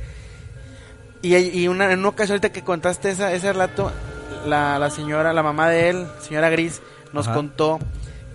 [1.22, 3.90] Y, y una, en una ocasión ahorita que contaste esa, ese relato,
[4.46, 6.80] la, la señora, la mamá de él, señora Gris,
[7.12, 7.34] nos Ajá.
[7.34, 7.80] contó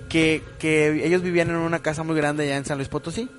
[0.10, 3.30] que, que ellos vivían en una casa muy grande allá en San Luis Potosí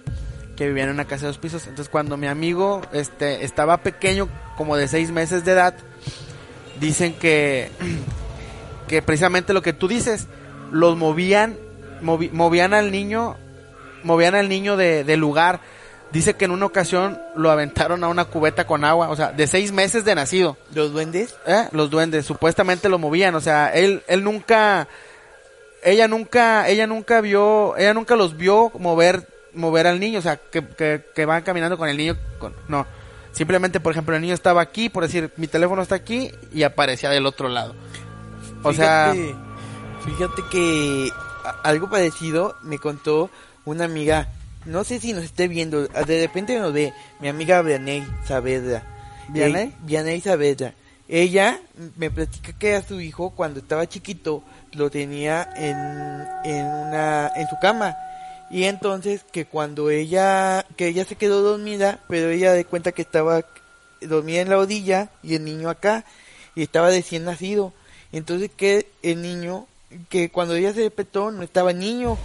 [0.56, 1.66] que vivían en una casa de dos pisos.
[1.66, 4.26] Entonces, cuando mi amigo este, estaba pequeño,
[4.56, 5.74] como de seis meses de edad,
[6.80, 7.70] dicen que,
[8.88, 10.26] que precisamente lo que tú dices,
[10.72, 11.56] los movían,
[12.02, 13.36] movi- movían al niño,
[14.02, 15.60] movían al niño de, de lugar.
[16.10, 19.46] Dice que en una ocasión lo aventaron a una cubeta con agua, o sea, de
[19.46, 20.56] seis meses de nacido.
[20.74, 21.36] ¿Los duendes?
[21.46, 21.68] ¿eh?
[21.72, 24.88] Los duendes, supuestamente lo movían, o sea, él, él nunca,
[25.84, 30.36] ella nunca, ella nunca vio, ella nunca los vio mover, mover al niño, o sea,
[30.38, 32.86] que, que, que van caminando con el niño, con- no,
[33.32, 37.10] simplemente, por ejemplo, el niño estaba aquí, por decir, mi teléfono está aquí y aparecía
[37.10, 37.74] del otro lado.
[38.62, 39.14] O sea,
[40.04, 41.10] Fíjate- que
[41.62, 43.30] algo parecido me contó
[43.64, 44.28] una amiga,
[44.64, 48.82] no sé si nos esté viendo, de repente nos ve, mi amiga Vianey Saavedra.
[49.28, 49.66] ¿Vianey?
[49.68, 50.74] Eh, Vianey Saavedra.
[51.08, 51.60] Ella
[51.96, 54.42] me platica que a su hijo cuando estaba chiquito
[54.72, 57.96] lo tenía en, en una en su cama
[58.50, 63.00] y entonces que cuando ella que ella se quedó dormida pero ella de cuenta que
[63.00, 63.42] estaba
[64.02, 66.04] dormida en la orilla y el niño acá
[66.54, 67.72] y estaba recién nacido
[68.12, 69.66] entonces que el niño
[70.08, 72.16] que cuando ella se despertó no estaba el niño.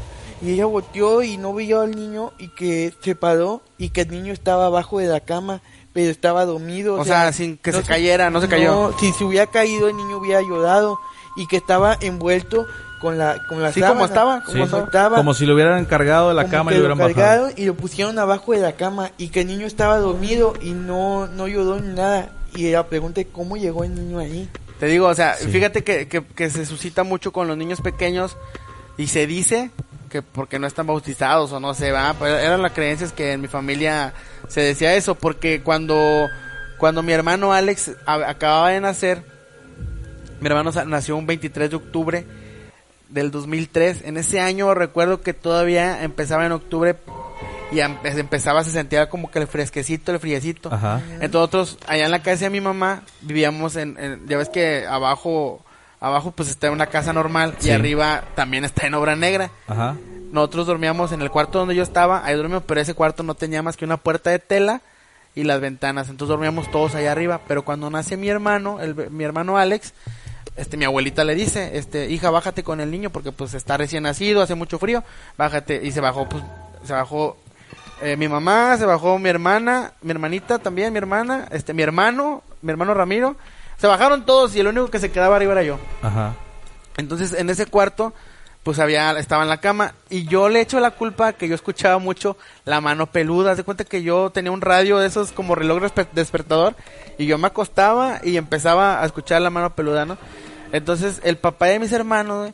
[0.42, 4.10] Y ella volteó y no vio al niño y que se paró y que el
[4.12, 5.62] niño estaba abajo de la cama
[5.94, 8.94] pero estaba dormido O sea, sin que se cayera, no se cayó.
[9.00, 11.00] si se hubiera caído el niño hubiera llorado
[11.38, 12.66] y que estaba envuelto
[13.00, 15.16] con la con la Sí, como estaba, Sí, como estaba.
[15.16, 17.16] como si lo hubieran cargado de la como cama y lo lo hubieran bajado.
[17.16, 20.72] cargaron y lo pusieron abajo de la cama y que el niño estaba dormido y
[20.72, 22.32] no no lloró ni nada.
[22.56, 24.50] Y la pregunta es cómo llegó el niño ahí
[24.80, 25.48] Te digo, o sea, Sí.
[25.50, 28.38] fíjate que, que, que se suscita mucho con los niños pequeños
[28.98, 29.72] y se dice
[30.10, 33.42] que porque no están bautizados o no sé, va, pero eran las creencias que en
[33.42, 34.14] mi familia
[34.48, 36.28] se decía eso, porque cuando,
[36.78, 39.24] cuando mi hermano Alex a- acababa de nacer,
[40.40, 42.26] mi hermano nació un 23 de octubre
[43.14, 46.96] del 2003, en ese año recuerdo que todavía empezaba en octubre
[47.72, 50.74] y em- empezaba, se sentía como que el fresquecito, el friecito.
[50.74, 51.02] Ajá.
[51.22, 54.86] Entonces nosotros, allá en la casa de mi mamá, vivíamos en, en- ya ves que
[54.88, 55.64] abajo,
[56.00, 57.70] abajo pues está una casa normal Sí.
[57.70, 59.52] y arriba también está en obra negra.
[59.68, 59.96] Ajá.
[60.32, 63.62] Nosotros dormíamos en el cuarto donde yo estaba, ahí dormíamos, pero ese cuarto no tenía
[63.62, 64.82] más que una puerta de tela
[65.36, 69.24] y las ventanas, entonces dormíamos todos allá arriba, pero cuando nace mi hermano, el, mi
[69.24, 69.94] hermano Alex,
[70.56, 74.04] este, mi abuelita le dice, este, hija, bájate con el niño porque pues está recién
[74.04, 75.04] nacido, hace mucho frío,
[75.38, 76.44] bájate, y se bajó, pues,
[76.84, 77.38] se bajó
[78.02, 82.44] eh, mi mamá, se bajó mi hermana, mi hermanita también, mi hermana, este, mi hermano,
[82.62, 83.36] mi hermano Ramiro,
[83.78, 85.80] se bajaron todos y el único que se quedaba arriba era yo.
[86.02, 86.36] Ajá.
[86.98, 88.14] Entonces, en ese cuarto,
[88.64, 89.94] pues había, estaba en la cama.
[90.10, 93.52] Y yo le echo la culpa que yo escuchaba mucho la mano peluda.
[93.52, 96.76] Haz de cuenta que yo tenía un radio de esos como reloj desper- despertador.
[97.18, 100.18] Y yo me acostaba y empezaba a escuchar la mano peluda, ¿no?
[100.72, 102.52] Entonces, el papá de mis hermanos,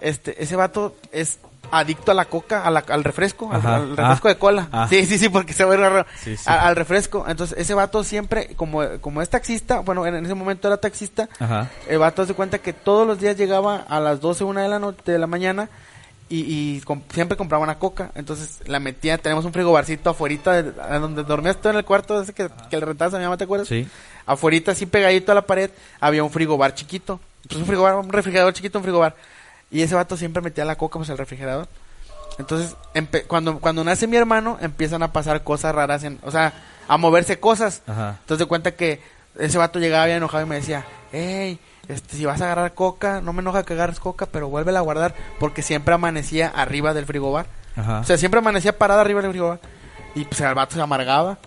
[0.00, 1.38] este, ese vato es
[1.72, 3.76] adicto a la coca, a la- al refresco, al, Ajá.
[3.76, 4.30] al refresco Ah.
[4.32, 4.68] de cola.
[4.72, 4.86] Ah.
[4.88, 6.06] Sí, sí, sí, porque se ve raro.
[6.22, 6.44] Sí, sí.
[6.46, 7.24] A- al refresco.
[7.28, 11.68] Entonces, ese vato siempre, como, como es taxista, bueno, en ese momento era taxista, Ajá.
[11.88, 14.78] el vato se cuenta que todos los días llegaba a las 12, una de la
[14.78, 15.68] noche, de la mañana
[16.28, 16.44] y,
[16.76, 18.10] y com- siempre compraba una coca.
[18.14, 22.20] Entonces la metía, tenemos un frigobarcito afuerita de, a donde dormías tú en el cuarto
[22.22, 23.68] ese que, que le rentabas a mi mamá, ¿te acuerdas?
[23.68, 23.88] Sí.
[24.26, 27.18] Afuerita, así pegadito a la pared, había un frigobar chiquito.
[27.42, 29.14] Entonces un frigobar, un refrigerador chiquito, un frigobar.
[29.70, 31.68] Y ese vato siempre metía la coca pues al refrigerador.
[32.38, 32.76] Entonces,
[33.26, 36.52] cuando, cuando nace mi hermano, empiezan a pasar cosas raras, en, o sea,
[36.88, 37.82] a moverse cosas.
[37.86, 38.16] Ajá.
[38.20, 39.00] Entonces de cuenta que
[39.38, 43.20] ese vato llegaba bien enojado y me decía, hey, este, si vas a agarrar coca,
[43.20, 47.06] no me enoja que agarres coca, pero vuélvela a guardar, porque siempre amanecía arriba del
[47.06, 47.46] frigobar.
[47.76, 48.00] Ajá.
[48.00, 49.60] O sea, siempre amanecía parada arriba del frigobar.
[50.14, 51.38] Y pues el vato se amargaba.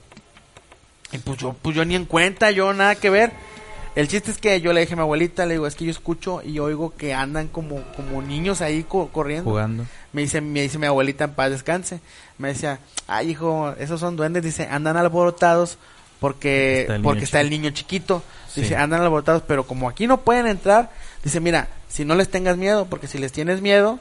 [1.11, 3.31] Y pues yo, pues yo ni en cuenta, yo nada que ver.
[3.95, 5.91] El chiste es que yo le dije a mi abuelita, le digo, es que yo
[5.91, 9.49] escucho y oigo que andan como, como niños ahí co- corriendo.
[9.51, 9.85] Jugando.
[10.13, 11.99] Me dice, me dice mi abuelita en paz descanse.
[12.39, 15.77] Me decía, ay hijo, esos son duendes, dice, andan alborotados
[16.19, 17.61] porque Está el niño porque está el chiquito.
[17.61, 18.23] niño chiquito.
[18.49, 18.61] Sí.
[18.61, 20.89] Dice, andan alborotados, pero como aquí no pueden entrar,
[21.23, 23.99] dice, mira, si no les tengas miedo, porque si les tienes miedo,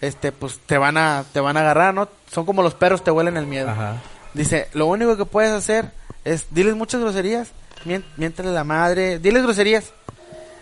[0.00, 2.08] este, pues te van a, te van a agarrar, ¿no?
[2.32, 3.68] Son como los perros, te huelen el miedo.
[3.70, 3.96] Ajá.
[4.32, 5.90] Dice, lo único que puedes hacer
[6.24, 7.48] es, diles muchas groserías,
[7.86, 9.92] mien- miéntale la madre, diles groserías.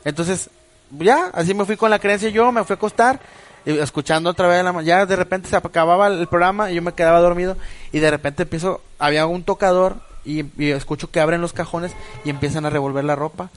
[0.04, 0.50] Entonces,
[0.90, 3.20] ya, así me fui con la creencia yo, me fui a acostar,
[3.64, 7.20] escuchando otra vez la ya de repente se acababa el programa y yo me quedaba
[7.20, 7.56] dormido
[7.92, 11.92] y de repente empiezo, había un tocador y, escucho que abren los cajones
[12.24, 13.50] y empiezan a revolver la ropa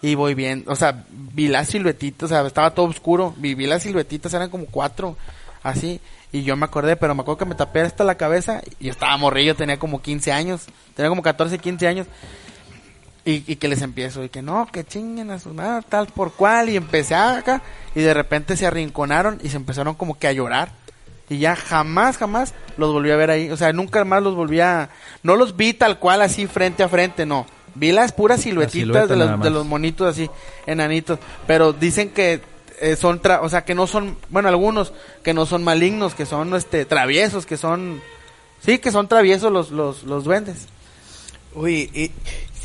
[0.00, 3.82] y voy bien, o sea, vi las siluetitas, o sea, estaba todo oscuro, vi, las
[3.82, 5.16] siluetitas, eran como cuatro,
[5.64, 6.00] así,
[6.30, 9.16] y yo me acordé, pero me acuerdo que me tapé hasta la cabeza y estaba
[9.16, 12.06] morrillo, tenía como 15 años, tenía como 14, 15 años,
[13.30, 16.32] y, y que les empiezo, y que no, que chinguen a su madre, tal por
[16.32, 17.62] cual, y empecé acá,
[17.94, 20.72] y de repente se arrinconaron y se empezaron como que a llorar.
[21.30, 23.50] Y ya jamás, jamás los volví a ver ahí.
[23.50, 24.88] O sea, nunca más los volví a...
[25.22, 27.44] No los vi tal cual así frente a frente, no.
[27.74, 30.30] Vi las puras siluetitas silueta de, los, de los monitos así,
[30.64, 31.18] enanitos.
[31.46, 32.40] Pero dicen que
[32.80, 36.24] eh, son, tra- o sea, que no son, bueno, algunos que no son malignos, que
[36.24, 38.00] son, este, traviesos, que son,
[38.64, 40.66] sí, que son traviesos los, los, los duendes.
[41.54, 42.10] Oye, eh,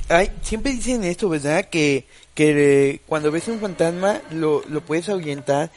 [0.09, 1.65] ay, siempre dicen esto, ¿verdad?
[1.69, 5.71] Que, que eh, cuando ves un fantasma lo, lo puedes ahuyentar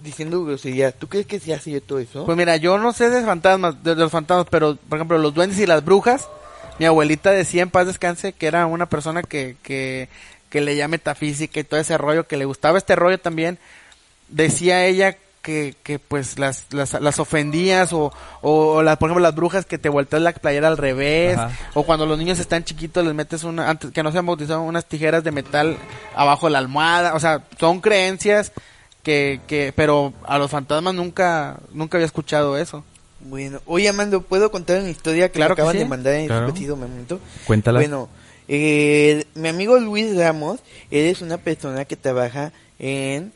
[0.00, 0.94] diciendo groserías.
[0.94, 2.24] ¿Tú crees que se hace todo eso?
[2.24, 5.34] Pues mira, yo no sé de fantasmas, de, de los fantasmas, pero por ejemplo, los
[5.34, 6.28] duendes y las brujas,
[6.78, 10.08] mi abuelita decía en paz descanse que era una persona que, que,
[10.50, 13.58] que leía metafísica y todo ese rollo, que le gustaba este rollo también.
[14.28, 18.12] Decía ella que, que pues las, las, las ofendías o,
[18.42, 21.50] o las, por ejemplo, las brujas que te volteas la playera al revés Ajá.
[21.74, 24.62] o cuando los niños están chiquitos les metes una, antes que no se han bautizado,
[24.62, 25.76] unas tijeras de metal
[26.14, 27.14] abajo de la almohada.
[27.14, 28.52] O sea, son creencias
[29.02, 32.84] que, que, pero a los fantasmas nunca, nunca había escuchado eso.
[33.24, 35.78] Bueno, oye, Amando, ¿puedo contar una historia que Claro me que acaban sí.
[35.78, 36.46] de mandar en Claro.
[36.46, 37.20] preciso momento?
[37.46, 37.78] Cuéntala.
[37.80, 38.08] Bueno,
[38.48, 43.32] eh, mi amigo Luis Ramos, él es una persona que trabaja en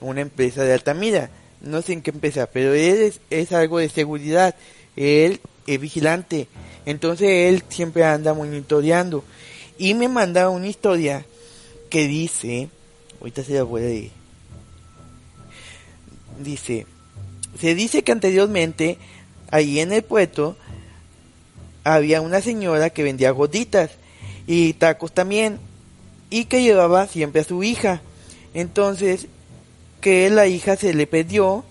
[0.00, 1.30] una empresa de Altamira.
[1.64, 4.54] No sé en qué empresa, pero él es, es algo de seguridad.
[4.96, 6.48] Él es vigilante.
[6.86, 9.24] Entonces él siempre anda monitoreando.
[9.78, 11.24] Y me manda una historia
[11.90, 12.68] que dice,
[13.20, 14.10] ahorita se la voy a leer.
[16.38, 16.86] Dice,
[17.58, 18.98] se dice que anteriormente,
[19.50, 20.56] ahí en el puerto,
[21.84, 23.90] había una señora que vendía gorditas
[24.46, 25.58] y tacos también
[26.30, 28.02] y que llevaba siempre a su hija.
[28.54, 29.28] Entonces,
[30.04, 31.64] que la hija se le perdió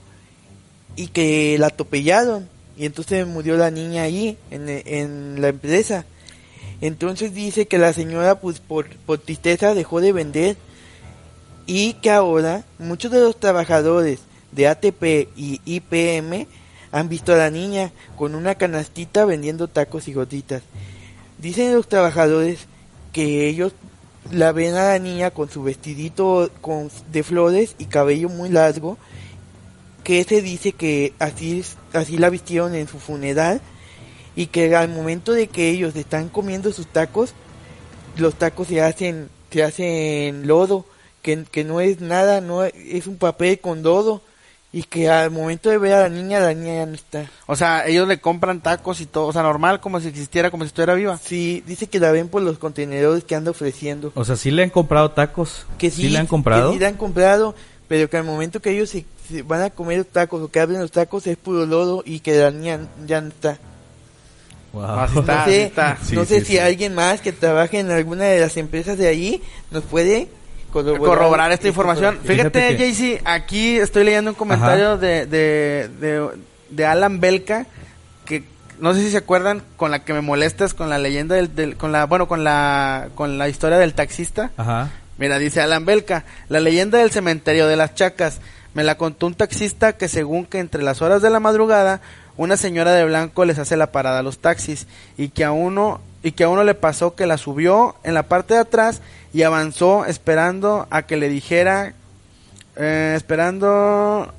[0.95, 6.05] y que la atropellaron y entonces murió la niña ahí en, en la empresa.
[6.81, 10.57] Entonces dice que la señora pues por, por tristeza dejó de vender
[11.67, 14.21] y que ahora muchos de los trabajadores
[14.51, 16.47] de ATP y IPM
[16.91, 20.63] han visto a la niña con una canastita vendiendo tacos y gorditas.
[21.37, 22.65] Dicen los trabajadores
[23.11, 23.73] que ellos
[24.31, 28.97] la ven a la niña con su vestidito con, de flores y cabello muy largo,
[30.03, 31.63] que se dice que así,
[31.93, 33.61] así la vistieron en su funeral
[34.35, 37.33] y que al momento de que ellos están comiendo sus tacos,
[38.17, 40.85] los tacos se hacen, se hacen lodo,
[41.21, 44.21] que, que no es nada, no es un papel con lodo
[44.75, 47.29] y que al momento de ver a la niña, la niña ya no está.
[47.45, 50.63] O sea, ellos le compran tacos y todo, o sea, normal, como si existiera, como
[50.63, 51.19] si estuviera viva.
[51.23, 54.11] Sí, dice que la ven por los contenedores que anda ofreciendo.
[54.15, 55.67] O sea, sí le han comprado tacos.
[55.77, 56.71] Que sí, le han comprado.
[56.71, 57.53] Que sí le han comprado,
[57.87, 60.59] pero que al momento que ellos se, se van a comer los tacos o que
[60.59, 63.59] abren los tacos es puro lodo y que la niña ya no está.
[64.73, 64.85] Wow.
[64.85, 65.35] Así está.
[65.35, 65.97] no sé, está.
[66.03, 66.57] Sí, no sé sí, si sí.
[66.57, 70.29] alguien más que trabaje en alguna de las empresas de allí nos puede
[70.73, 72.19] corroborar, esta información.
[72.23, 75.89] Fíjate Fíjate, que- JC, aquí estoy leyendo un comentario de, de,
[76.69, 77.65] de Alan Belka,
[78.25, 78.43] que
[78.79, 81.77] no sé si se acuerdan con la que me molestas con la leyenda del, del-
[81.77, 84.51] con la, bueno, con la, con la historia del taxista.
[84.57, 84.89] Ajá.
[85.17, 88.39] Mira, dice Alan Belka, la leyenda del cementerio de las chacas.
[88.73, 92.01] Me la contó un taxista que según que entre las horas de la madrugada,
[92.37, 96.01] una señora de blanco les hace la parada a los taxis y que a uno
[96.23, 99.01] y que a uno le pasó que la subió en la parte de atrás
[99.33, 101.93] y avanzó esperando a que le dijera
[102.75, 104.31] eh, esperando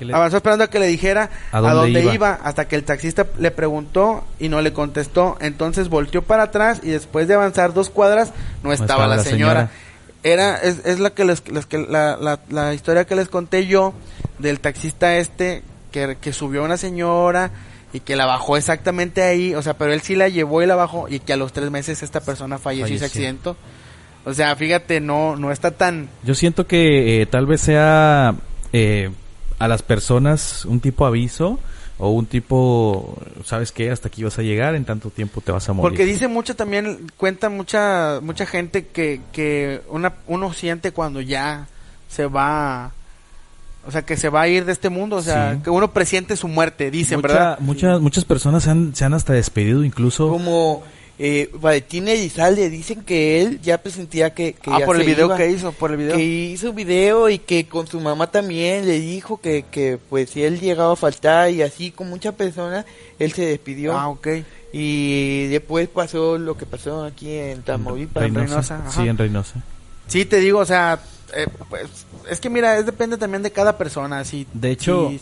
[0.00, 2.14] le- avanzó esperando a que le dijera ¿A a dónde iba?
[2.14, 2.38] iba?
[2.42, 5.36] hasta que el taxista le preguntó y no le contestó.
[5.40, 8.32] Entonces volteó para atrás y después de avanzar dos cuadras
[8.62, 9.70] no estaba, la, señora.
[10.24, 13.92] Era es, es la que les, que la, la, la historia que les conté yo
[14.38, 17.50] del taxista este que, que subió a una señora
[17.92, 20.76] y que la bajó exactamente ahí, o sea, pero él sí la llevó y la
[20.76, 23.20] bajó y que a los tres meses esta persona falleció y se Falleció.
[23.20, 23.56] accidentó.
[24.24, 28.34] O sea, fíjate, no no está tan Yo siento que eh, tal vez sea
[28.72, 29.10] eh,
[29.58, 31.58] a las personas un tipo aviso
[31.98, 33.90] o un tipo, ¿sabes qué?
[33.90, 35.88] Hasta aquí vas a llegar, en tanto tiempo te vas a morir.
[35.88, 41.68] Porque dice mucho también, cuenta mucha mucha gente que, que una, uno siente cuando ya
[42.08, 42.90] se va,
[43.86, 45.60] o sea, que se va a ir de este mundo, o sea, Sí.
[45.62, 47.58] que uno presiente su muerte, dicen, Mucha- ¿verdad?
[47.60, 50.28] Muchas, muchas personas se han, se han hasta despedido incluso.
[50.28, 50.82] Como
[51.18, 55.26] eh, Valentín Elizalde, dicen que él ya presentía que, que ah, ya por el video
[55.26, 56.16] iba, que hizo, por el video.
[56.16, 60.42] que hizo video y que con su mamá también le dijo que, que pues si
[60.42, 62.86] él llegaba a faltar y así con muchas personas,
[63.18, 63.96] él se despidió.
[63.96, 64.28] Ah, ok.
[64.72, 68.22] Y después pasó lo que pasó aquí en Tamaulipas.
[68.22, 68.46] Reynosa.
[68.46, 68.90] Reynosa, ajá.
[68.90, 69.62] Sí, en Reynosa.
[70.06, 70.98] Sí, te digo, o sea,
[71.34, 74.46] eh, pues, es que mira, es depende también de cada persona, así.
[74.52, 75.20] De hecho, sí,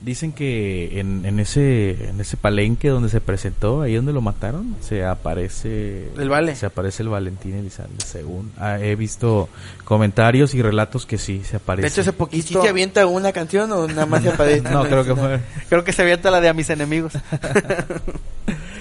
[0.00, 4.76] dicen que en, en ese en ese palenque donde se presentó, ahí donde lo mataron,
[4.80, 6.54] se aparece El Vale.
[6.54, 9.48] se aparece el Valentín Elizalde, según ah, he visto
[9.84, 11.82] comentarios y relatos que sí se aparece.
[11.82, 14.70] de hecho hace ¿Y si poquito, se avienta una canción o nada más se aparece?
[14.70, 15.40] no, creo que fue.
[15.68, 17.12] creo que se avienta la de a mis enemigos.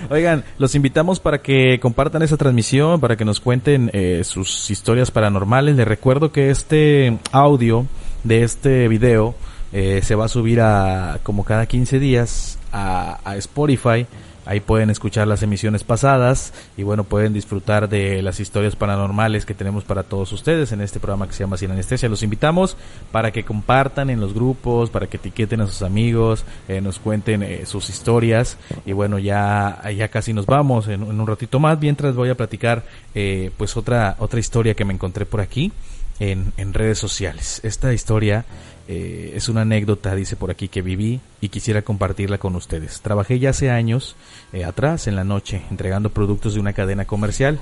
[0.10, 5.12] Oigan, los invitamos para que compartan esta transmisión, para que nos cuenten eh, sus historias
[5.12, 5.76] paranormales.
[5.76, 7.86] Les recuerdo que este audio
[8.24, 9.36] de este video
[9.74, 14.06] eh, se va a subir a como cada 15 días a, Spotify.
[14.46, 19.54] Ahí pueden escuchar las emisiones pasadas y bueno, pueden disfrutar de las historias paranormales que
[19.54, 22.08] tenemos para todos ustedes en este programa que se llama Sin Anestesia.
[22.08, 22.78] Los invitamos
[23.12, 27.44] para que compartan en los grupos, para que etiqueten a sus amigos, eh, nos cuenten
[27.44, 31.78] eh, sus historias y bueno, ya, ya casi nos vamos en, en un ratito más.
[31.82, 35.74] Mientras voy a platicar eh, pues otra, otra historia que me encontré por aquí
[36.20, 37.60] en, en redes sociales.
[37.66, 38.46] Esta historia
[38.88, 43.02] eh, es una anécdota, dice por aquí, que viví y quisiera compartirla con ustedes.
[43.02, 44.16] Trabajé ya hace años
[44.54, 47.60] eh, atrás, en la noche, entregando productos de una cadena comercial,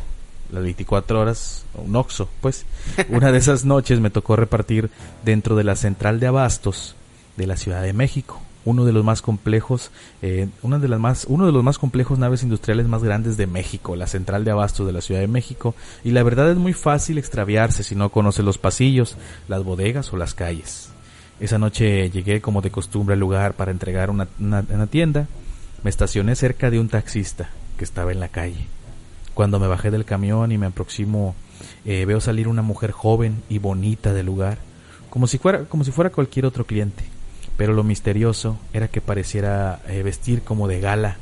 [0.51, 2.65] las 24 horas, un Oxxo, pues.
[3.09, 4.89] Una de esas noches me tocó repartir
[5.23, 6.95] dentro de la central de abastos
[7.37, 8.41] de la Ciudad de México.
[8.63, 9.91] Uno de los más complejos,
[10.23, 13.45] eh, una de las más, uno de los más complejos naves industriales más grandes de
[13.45, 15.75] México, la central de abastos de la Ciudad de México.
[16.03, 19.17] Y la verdad es muy fácil extraviarse si no conoce los pasillos,
[19.47, 20.94] las bodegas o las calles.
[21.39, 25.27] Esa noche llegué como de costumbre al lugar para entregar una, tienda.
[25.83, 28.67] Me estacioné cerca de un taxista que estaba en la calle.
[29.33, 31.35] Cuando me bajé del camión y me aproximo,
[31.83, 34.59] eh, veo salir una mujer joven y bonita del lugar,
[35.09, 37.03] como si fuera, como si fuera cualquier otro cliente.
[37.57, 41.17] Pero lo misterioso era que pareciera eh, vestir como de gala,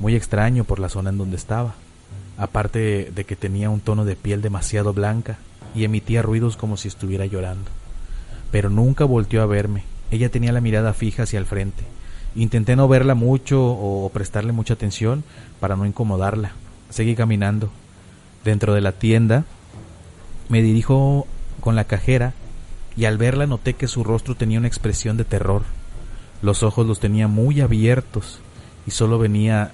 [0.00, 1.74] muy extraño por la zona en donde estaba.
[2.36, 5.38] Aparte de que tenía un tono de piel demasiado blanca
[5.72, 7.70] y emitía ruidos como si estuviera llorando
[8.52, 9.82] pero nunca volteó a verme.
[10.12, 11.82] Ella tenía la mirada fija hacia el frente.
[12.36, 15.24] Intenté no verla mucho o prestarle mucha atención
[15.58, 16.52] para no incomodarla.
[16.90, 17.70] Seguí caminando.
[18.44, 19.44] Dentro de la tienda
[20.48, 21.26] me dirijo
[21.60, 22.34] con la cajera
[22.96, 25.62] y al verla noté que su rostro tenía una expresión de terror.
[26.42, 28.40] Los ojos los tenía muy abiertos
[28.86, 29.72] y solo venía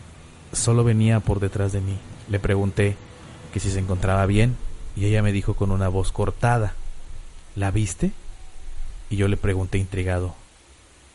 [0.52, 1.98] solo venía por detrás de mí.
[2.28, 2.96] Le pregunté
[3.52, 4.56] que si se encontraba bien
[4.96, 6.74] y ella me dijo con una voz cortada,
[7.58, 8.12] ¿La viste?
[9.10, 10.34] Y yo le pregunté intrigado,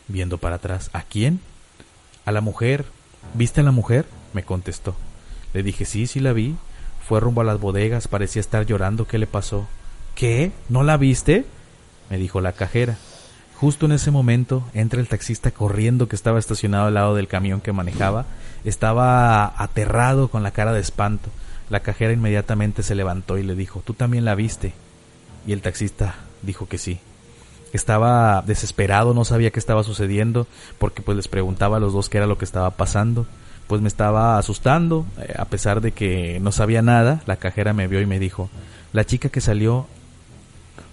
[0.08, 1.40] viendo para atrás, ¿a quién?
[2.24, 2.84] A la mujer.
[3.34, 4.06] ¿Viste a la mujer?
[4.32, 4.96] me contestó.
[5.52, 6.56] Le dije, sí, sí la vi.
[7.06, 9.06] Fue rumbo a las bodegas, parecía estar llorando.
[9.06, 9.68] ¿Qué le pasó?
[10.16, 10.50] ¿Qué?
[10.68, 11.44] ¿No la viste?
[12.10, 12.96] me dijo la cajera.
[13.54, 17.60] Justo en ese momento entra el taxista corriendo que estaba estacionado al lado del camión
[17.60, 18.26] que manejaba.
[18.64, 21.30] Estaba aterrado con la cara de espanto.
[21.70, 24.72] La cajera inmediatamente se levantó y le dijo, ¿tú también la viste?
[25.46, 26.98] Y el taxista dijo que sí
[27.76, 30.46] estaba desesperado, no sabía qué estaba sucediendo,
[30.78, 33.26] porque pues les preguntaba a los dos qué era lo que estaba pasando.
[33.66, 37.88] Pues me estaba asustando, eh, a pesar de que no sabía nada, la cajera me
[37.88, 38.50] vio y me dijo,
[38.92, 39.86] la chica que salió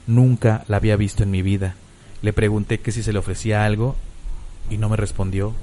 [0.07, 1.75] nunca la había visto en mi vida.
[2.21, 3.95] Le pregunté que si se le ofrecía algo
[4.69, 5.53] y no me respondió.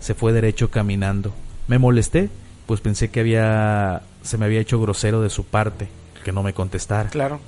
[0.00, 1.32] Se fue derecho caminando.
[1.68, 2.30] Me molesté,
[2.66, 5.88] pues pensé que había se me había hecho grosero de su parte
[6.24, 7.08] que no me contestara.
[7.08, 7.40] Claro.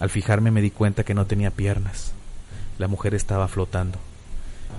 [0.00, 2.12] Al fijarme me di cuenta que no tenía piernas.
[2.78, 3.98] La mujer estaba flotando.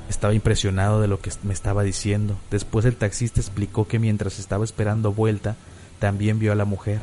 [0.10, 2.38] Estaba impresionado de lo que me estaba diciendo.
[2.52, 5.56] Después el taxista explicó que mientras estaba esperando vuelta,
[6.00, 7.00] también vio a la mujer.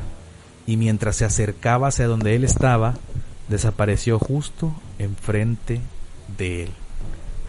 [0.65, 2.93] Y mientras se acercaba hacia donde él estaba,
[3.49, 5.81] desapareció justo enfrente
[6.37, 6.69] de él.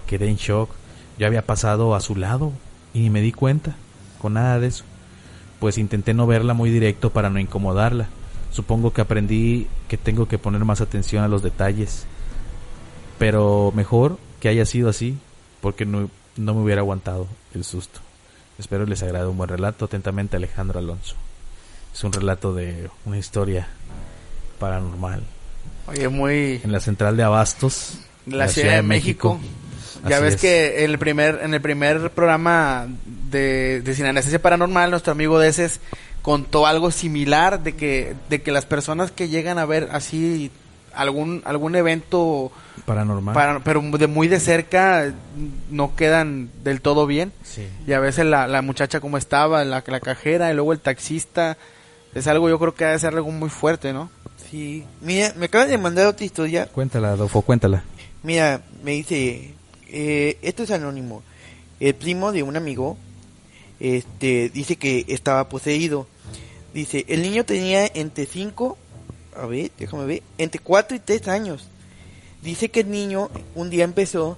[0.06, 0.70] Quedé en shock.
[1.18, 2.52] Yo había pasado a su lado
[2.92, 3.76] y ni me di cuenta
[4.20, 4.84] con nada de eso.
[5.60, 8.08] Pues intenté no verla muy directo para no incomodarla.
[8.50, 12.06] Supongo que aprendí que tengo que poner más atención a los detalles
[13.18, 15.16] pero mejor que haya sido así,
[15.60, 18.00] porque no, no me hubiera aguantado el susto.
[18.58, 19.86] Espero les agrade un buen relato.
[19.86, 21.16] Atentamente, Alejandro Alonso.
[21.92, 23.68] Es un relato de una historia
[24.58, 25.22] paranormal.
[25.86, 26.60] Oye, muy...
[26.64, 27.98] En la central de Abastos.
[28.26, 29.40] De la, Ciudad, de México.
[30.08, 30.40] Ya Así ves es.
[30.40, 32.86] que en el primer, en el primer programa
[33.30, 35.80] de, de Sin Anestesia Paranormal, nuestro amigo Deces
[36.22, 40.50] contó algo similar de que, de que las personas que llegan a ver así
[40.96, 42.50] algún, algún evento
[42.86, 43.34] Paranormal.
[43.34, 45.12] para- pero de muy de cerca
[45.70, 47.32] no quedan del todo bien.
[47.42, 47.66] Sí.
[47.86, 51.56] Y a veces la, la muchacha como estaba, la, la cajera y luego el taxista.
[52.14, 54.08] Es algo yo creo que ha de ser algo muy fuerte, ¿no?
[54.50, 54.84] Sí.
[55.00, 56.66] Mira, me acaban de mandar otra historia.
[56.66, 57.82] Cuéntala, Adolfo, cuéntala.
[58.22, 59.54] Mira, me dice,
[59.88, 61.22] eh, esto es anónimo.
[61.80, 62.96] El primo de un amigo,
[63.80, 66.06] este, dice que estaba poseído.
[66.72, 68.76] Dice, el niño tenía entre 5,
[69.36, 71.68] a ver, déjame ver, entre 4 y 3 años.
[72.42, 74.36] Dice que el niño un día empezó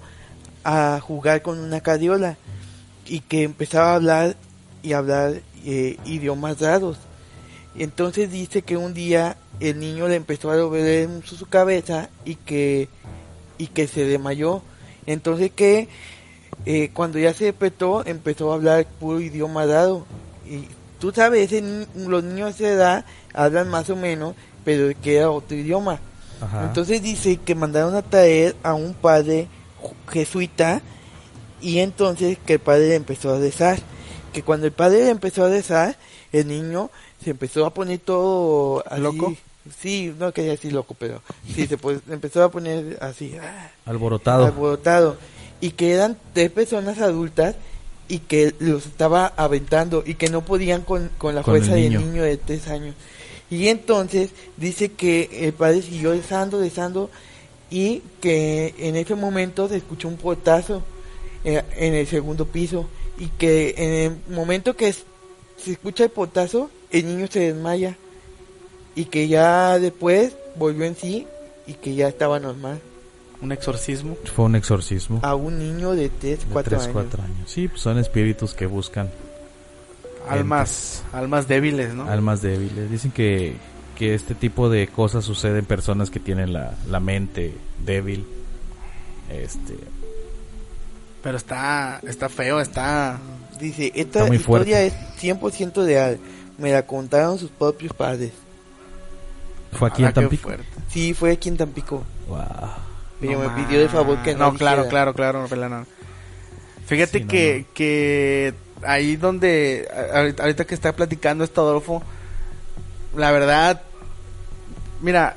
[0.64, 2.36] a jugar con una carriola
[3.06, 4.36] y que empezaba a hablar
[4.82, 6.98] y hablar eh, idiomas raros.
[7.78, 12.88] Entonces dice que un día el niño le empezó a doler su, cabeza y que
[13.58, 14.62] y que se desmayó.
[15.06, 15.88] Entonces que
[16.64, 20.06] eh, cuando ya se despertó empezó a hablar puro idioma raro.
[20.48, 20.68] Y
[20.98, 24.34] tú sabes, ese los niños de esa edad hablan más o menos,
[24.66, 26.00] pero que era otro idioma.
[26.40, 26.64] Ajá.
[26.64, 29.46] Entonces dice que mandaron a traer a un padre
[30.08, 30.82] jesuita
[31.60, 33.78] y entonces que el padre empezó a rezar.
[34.32, 35.96] Que cuando el padre empezó a rezar,
[36.32, 36.90] el niño
[37.22, 39.00] se empezó a poner todo así.
[39.00, 39.36] ¿Loco?
[39.80, 41.22] Sí, no quería decir loco, pero
[41.54, 43.36] sí, se pues, empezó a poner así.
[43.84, 44.46] Alborotado.
[44.46, 45.16] alborotado
[45.60, 47.54] y que eran tres personas adultas
[48.08, 52.00] y que los estaba aventando y que no podían con, con la fuerza del niño.
[52.00, 52.96] niño de tres años
[53.50, 57.10] y entonces dice que el padre siguió rezando rezando
[57.70, 60.82] y que en ese momento se escuchó un portazo
[61.44, 62.86] eh, en el segundo piso
[63.18, 63.92] y que en
[64.28, 65.04] el momento que es-
[65.56, 67.96] se escucha el portazo el niño se desmaya
[68.94, 71.26] y que ya después volvió en sí
[71.66, 72.80] y que ya estaba normal
[73.42, 74.16] Un exorcismo.
[74.34, 75.20] Fue un exorcismo.
[75.22, 76.92] a un niño de 3, de 4 tres, años.
[76.92, 77.50] cuatro años.
[77.50, 79.10] Sí, pues son espíritus que buscan
[80.28, 82.08] Almas, almas débiles, ¿no?
[82.10, 82.90] almas débiles.
[82.90, 83.56] Dicen que,
[83.96, 87.54] que este tipo de cosas sucede en personas que tienen la, la mente
[87.84, 88.26] débil.
[89.30, 89.76] Este,
[91.22, 93.18] Pero está, está feo, está...
[93.60, 94.86] Dice, esta Está muy historia fuerte.
[95.28, 96.18] es 100% real.
[96.58, 98.32] Me la contaron sus propios padres.
[99.72, 100.50] fue aquí Ah, en Tampico.
[100.90, 102.04] Sí, fue aquí en Tampico.
[102.28, 102.38] Wow.
[103.20, 105.86] Pero No me pidió de favor que no No, claro, claro, claro, Pela, no.
[106.86, 107.74] Fíjate Sí, no, que, no.
[107.74, 109.88] que ahí donde,
[110.38, 112.02] ahorita que está platicando esto Adolfo,
[113.16, 113.82] la verdad,
[115.00, 115.36] mira,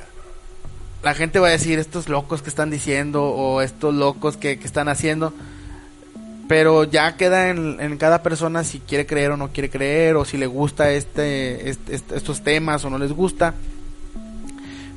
[1.03, 4.65] la gente va a decir estos locos que están diciendo o estos locos que, que
[4.67, 5.33] están haciendo,
[6.49, 10.25] pero ya queda en, en cada persona si quiere creer o no quiere creer o
[10.25, 13.53] si le gusta este, este- este- estos temas o no les gusta.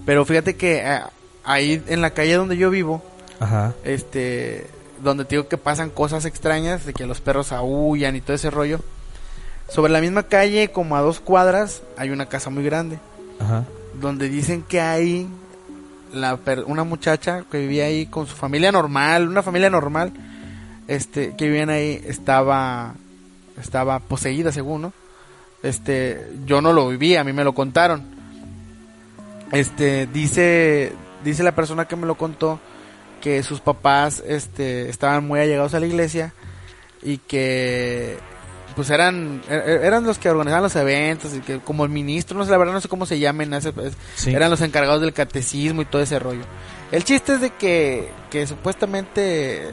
[0.04, 1.00] Pero fíjate que eh,
[1.44, 3.02] ahí en la calle donde yo vivo,
[3.38, 3.74] Ajá.
[3.84, 4.66] este
[5.02, 8.50] donde te digo que pasan cosas extrañas de que los perros aullan y todo ese
[8.50, 8.80] rollo.
[9.68, 12.98] Sobre la misma calle como a dos cuadras hay una casa muy grande.
[13.40, 13.64] Ajá.
[14.00, 15.26] donde dicen que hay
[16.12, 20.12] la per- una muchacha que vivía ahí con su familia normal una familia normal
[20.88, 22.94] este que vivían ahí estaba
[23.60, 24.92] estaba poseída según no
[25.62, 28.04] este yo no lo viví a mí me lo contaron.
[29.52, 30.92] Este dice
[31.24, 32.58] dice la persona que me lo contó
[33.22, 36.34] que sus papás este estaban muy allegados a la iglesia
[37.02, 38.18] y que
[38.76, 42.44] pues eran er- eran los que organizaban los eventos y que como el ministro no
[42.44, 44.34] sé la verdad no sé cómo se llamen ese- es- Sí.
[44.34, 46.42] eran los encargados del catecismo y todo ese rollo
[46.90, 49.72] el chiste es de que que supuestamente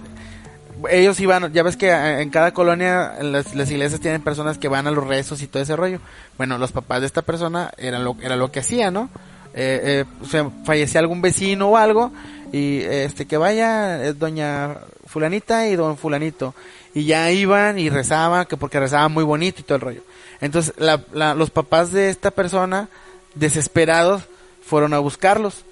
[0.89, 4.87] ellos iban, ya ves que en cada colonia las, las iglesias tienen personas que van
[4.87, 5.99] a los rezos y todo ese rollo.
[6.37, 9.09] Bueno, los papás de esta persona eran lo, era lo que hacían, ¿no?
[9.53, 12.13] Eh, eh, fallecía algún vecino o algo
[12.51, 16.53] y este que vaya eh, doña fulanita y don fulanito
[16.93, 20.01] y ya iban y rezaban que porque rezaban muy bonito y todo el rollo.
[20.41, 22.89] Entonces la, la- los papás de esta persona
[23.35, 24.23] desesperados
[24.65, 25.63] fueron a buscarlos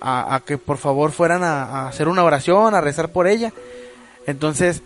[0.00, 3.52] a, a que por favor fueran a, a hacer una oración, a rezar por ella.
[4.26, 4.82] Entonces,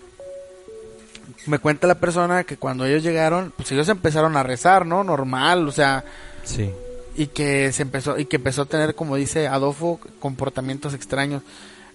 [1.46, 5.02] me cuenta la persona que cuando ellos llegaron, pues ellos empezaron a rezar, ¿no?
[5.04, 6.04] Normal, o sea,
[6.44, 6.70] Sí.
[7.18, 11.42] Y que se empezó y que empezó a tener, como dice Adolfo, comportamientos extraños.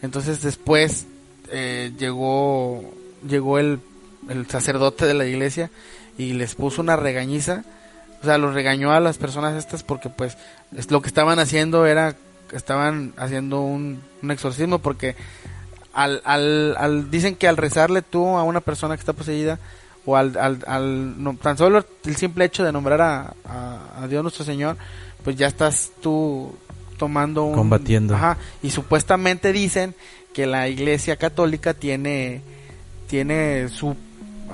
[0.01, 1.05] Entonces después
[1.49, 2.83] eh, llegó
[3.27, 3.79] llegó el,
[4.29, 5.71] el sacerdote de la iglesia
[6.17, 7.63] y les puso una regañiza,
[8.21, 10.37] o sea, los regañó a las personas estas porque pues
[10.75, 12.15] es- lo que estaban haciendo era
[12.51, 15.15] estaban haciendo un, un exorcismo porque
[15.93, 19.57] al, al, al- dicen que al rezarle tú a una persona que está poseída
[20.05, 23.33] o al, al, al no- tan solo el simple hecho de nombrar a,
[24.01, 24.75] a Dios nuestro Señor
[25.23, 26.53] pues ya estás tú
[26.97, 28.15] tomando un Combatiendo.
[28.15, 29.95] ajá y supuestamente dicen
[30.33, 32.41] que la Iglesia Católica tiene
[33.07, 33.95] tiene su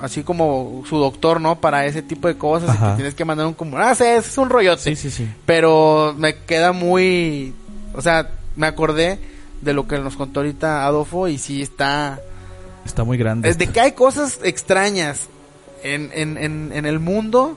[0.00, 3.46] así como su doctor no para ese tipo de cosas y que tienes que mandar
[3.46, 5.28] un como ah sí, es un rollote Sí, sí, sí.
[5.46, 7.54] pero me queda muy
[7.94, 9.18] o sea me acordé
[9.60, 12.20] de lo que nos contó ahorita Adolfo y sí está
[12.86, 13.48] Está muy grande.
[13.50, 15.28] es de que hay cosas extrañas
[15.82, 17.56] en, en, en, en el mundo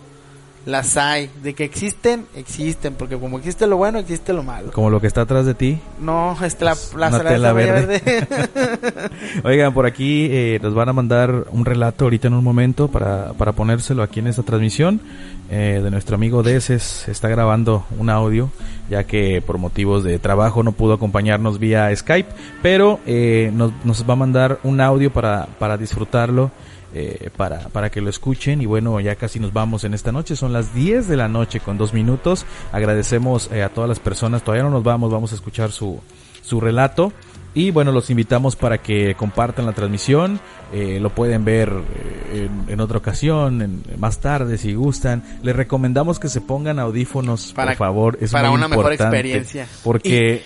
[0.66, 4.90] las hay de que existen existen porque como existe lo bueno existe lo malo Como
[4.90, 5.78] lo que está atrás de ti.
[6.00, 8.02] no es la, la, Una la- la verde.
[9.44, 13.34] Oigan, por aquí eh, nos van a mandar un relato ahorita en un momento para,
[13.34, 15.02] para ponérselo aquí en esta transmisión
[15.50, 17.08] eh, de nuestro amigo Deses.
[17.08, 18.50] Está grabando un audio,
[18.90, 22.30] ya que por motivos de trabajo no pudo acompañarnos vía Skype,
[22.62, 26.52] pero eh, nos, nos va a mandar un audio para, para disfrutarlo.
[26.94, 30.36] Eh, para, para que lo escuchen y bueno ya casi nos vamos en esta noche
[30.36, 34.44] son las 10 de la noche con dos minutos agradecemos eh, a todas las personas
[34.44, 36.00] todavía no nos vamos vamos a escuchar su,
[36.42, 37.12] su relato
[37.56, 40.40] Y bueno, los invitamos para que compartan la transmisión.
[40.74, 45.22] Eh, lo pueden ver eh, en, en otra ocasión, en, más tarde si gustan.
[45.44, 48.18] Les recomendamos que se pongan audífonos, Para- por favor.
[48.20, 49.68] Es para muy una mejor importante, experiencia.
[49.84, 50.42] Porque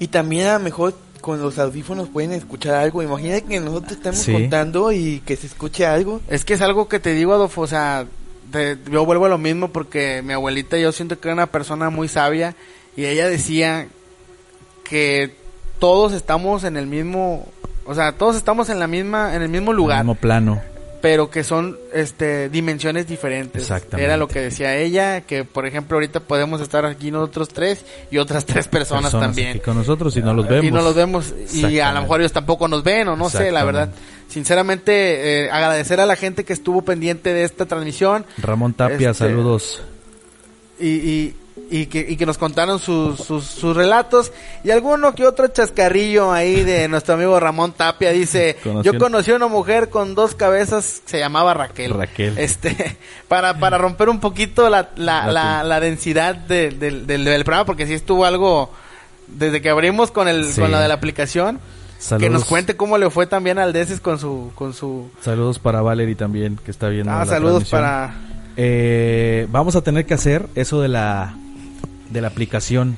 [0.00, 3.02] Y también a lo mejor con los audífonos pueden escuchar algo.
[3.02, 4.32] Imagina que nosotros estamos Sí.
[4.32, 6.20] contando y que se escuche algo.
[6.28, 8.06] Es que es algo que te digo, Adolfo, o sea,
[8.52, 11.90] te- yo vuelvo a lo mismo porque mi abuelita yo siento que era una persona
[11.90, 12.54] muy sabia
[12.96, 13.88] y ella decía
[14.84, 15.34] que
[15.78, 17.46] todos estamos en el mismo,
[17.86, 20.60] o sea, todos estamos en la misma, en el mismo en el lugar, mismo plano.
[21.00, 23.62] Pero que son, este, dimensiones diferentes.
[23.62, 24.04] Exactamente.
[24.04, 28.18] Era lo que decía ella, que por ejemplo ahorita podemos estar aquí nosotros tres y
[28.18, 29.50] otras tres personas, Personas también.
[29.50, 30.64] aquí con nosotros y no los vemos.
[30.64, 31.34] Y no los vemos.
[31.52, 33.90] Y a lo mejor ellos tampoco nos ven o no sé, la verdad.
[34.28, 39.24] Sinceramente, eh, agradecer a la gente que estuvo pendiente de esta transmisión Ramón Tapia, Este,
[39.24, 39.82] saludos.
[40.78, 41.34] y, y,
[41.70, 44.32] y que, y que nos contaron sus, sus, sus relatos.
[44.64, 49.30] Y alguno que otro chascarrillo ahí de nuestro amigo Ramón Tapia dice, Conoció- yo conocí
[49.32, 51.92] a una mujer con dos cabezas, se llamaba Raquel.
[51.94, 52.38] Raquel.
[52.38, 52.96] Este,
[53.28, 57.94] para, para romper un poquito la, la, La densidad de- del, del, programa, porque sí
[57.94, 58.70] estuvo algo,
[59.26, 60.60] desde que abrimos con el, Sí.
[60.60, 61.60] con la de la aplicación,
[61.98, 62.22] Saludos.
[62.26, 65.82] que nos cuente cómo le fue también al Deces con su, con su, Saludos para
[65.82, 67.12] Valerie también, que está viendo.
[67.12, 68.14] ah, la saludos para,
[68.56, 71.36] Eh, vamos a tener que hacer eso de la
[72.10, 72.96] de la aplicación.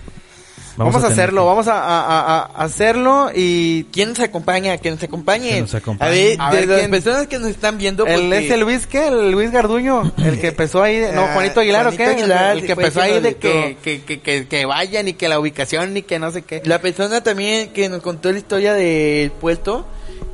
[0.77, 4.79] vamos, a, tener hacerlo, que- vamos a, a- a- a hacerlo y ¿Quién nos acompaña?
[4.79, 5.55] Que nos acompañen.
[5.57, 6.11] Que nos acompañen.
[6.11, 6.91] A ver, A de ver, las ¿quién?
[6.91, 8.07] personas que nos están viendo.
[8.07, 9.09] El, porque- es el Luis, ¿qué?
[9.09, 11.97] El Luis Garduño, el que empezó ahí, de- no, Ah, Juanito Aguilar, ¿o qué?
[12.05, 15.39] Juanito Aguilar, el que empezó ahí de que, que, que, que vayan y que la
[15.39, 16.63] ubicación y que no sé qué.
[16.65, 19.87] La persona también que nos contó la historia del puerto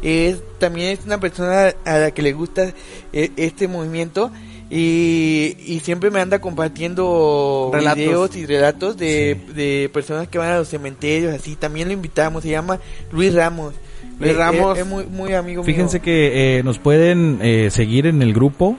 [0.02, 2.72] es también es una persona a la que le gusta
[3.12, 4.30] eh, este movimiento
[4.70, 7.98] y, y siempre me anda compartiendo Relatos.
[7.98, 12.42] videos y relatos de, de personas que van a los cementerios así también lo invitamos
[12.42, 12.80] se llama
[13.12, 13.74] Luis Ramos
[14.18, 14.78] Luis Eh, eh, Ramos.
[14.78, 16.04] es, muy muy amigo Fíjense mío.
[16.04, 18.76] que eh, nos pueden eh, seguir en el grupo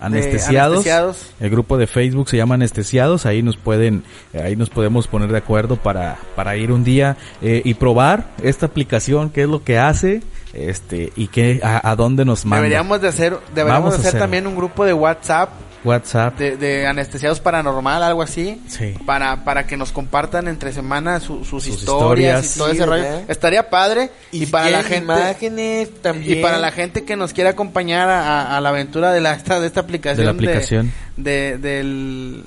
[0.00, 0.86] Anestesiados.
[0.86, 1.26] Anestesiados.
[1.40, 3.26] El grupo de Facebook se llama Anestesiados.
[3.26, 7.62] Ahí nos pueden, ahí nos podemos poner de acuerdo para, para ir un día eh,
[7.64, 10.22] y probar esta aplicación, qué es lo que hace,
[10.52, 12.62] este, y qué, a, a dónde nos manda.
[12.62, 15.50] Deberíamos de hacer, deberíamos de hacer también un grupo de WhatsApp
[15.84, 16.38] WhatsApp.
[16.38, 18.60] de, de anestesiados paranormal, algo así.
[18.68, 18.94] Sí.
[19.06, 22.56] Para, para que nos compartan entre semana su- sus, Sus historias, historias.
[22.56, 23.24] y todo Sí, ese rollo.
[23.28, 24.10] Estaría padre.
[24.32, 25.04] Y, si para la gente.
[25.04, 29.12] imágenes también Y para la gente que nos quiera acompañar a, a- a la aventura
[29.12, 30.92] de la esta, de esta aplicación De la aplicación.
[31.16, 32.44] de, del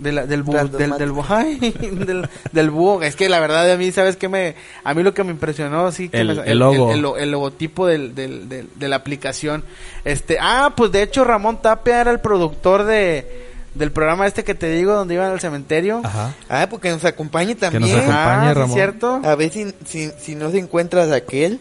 [0.00, 3.02] de la- del, bu- Random del, del, bu- ay, del, del búho.
[3.02, 4.28] Es que la verdad a mí, ¿sabes qué?
[4.28, 6.92] Me, a mí lo que me impresionó, sí, que El- me- el logo.
[6.92, 9.62] El, lo- el logotipo del, del, del- de la aplicación.
[10.04, 14.54] Este, ah, pues de hecho Ramón Tapia era el productor de, del programa este que
[14.54, 16.00] te digo, donde iban al cementerio.
[16.02, 16.34] Ajá.
[16.48, 18.46] ah porque nos acompañe también nos acompañe.
[18.48, 18.74] Ah, ¿sí Ramón.
[18.74, 19.20] cierto?
[19.22, 21.60] a ver si, si, si no se encuentra Raquel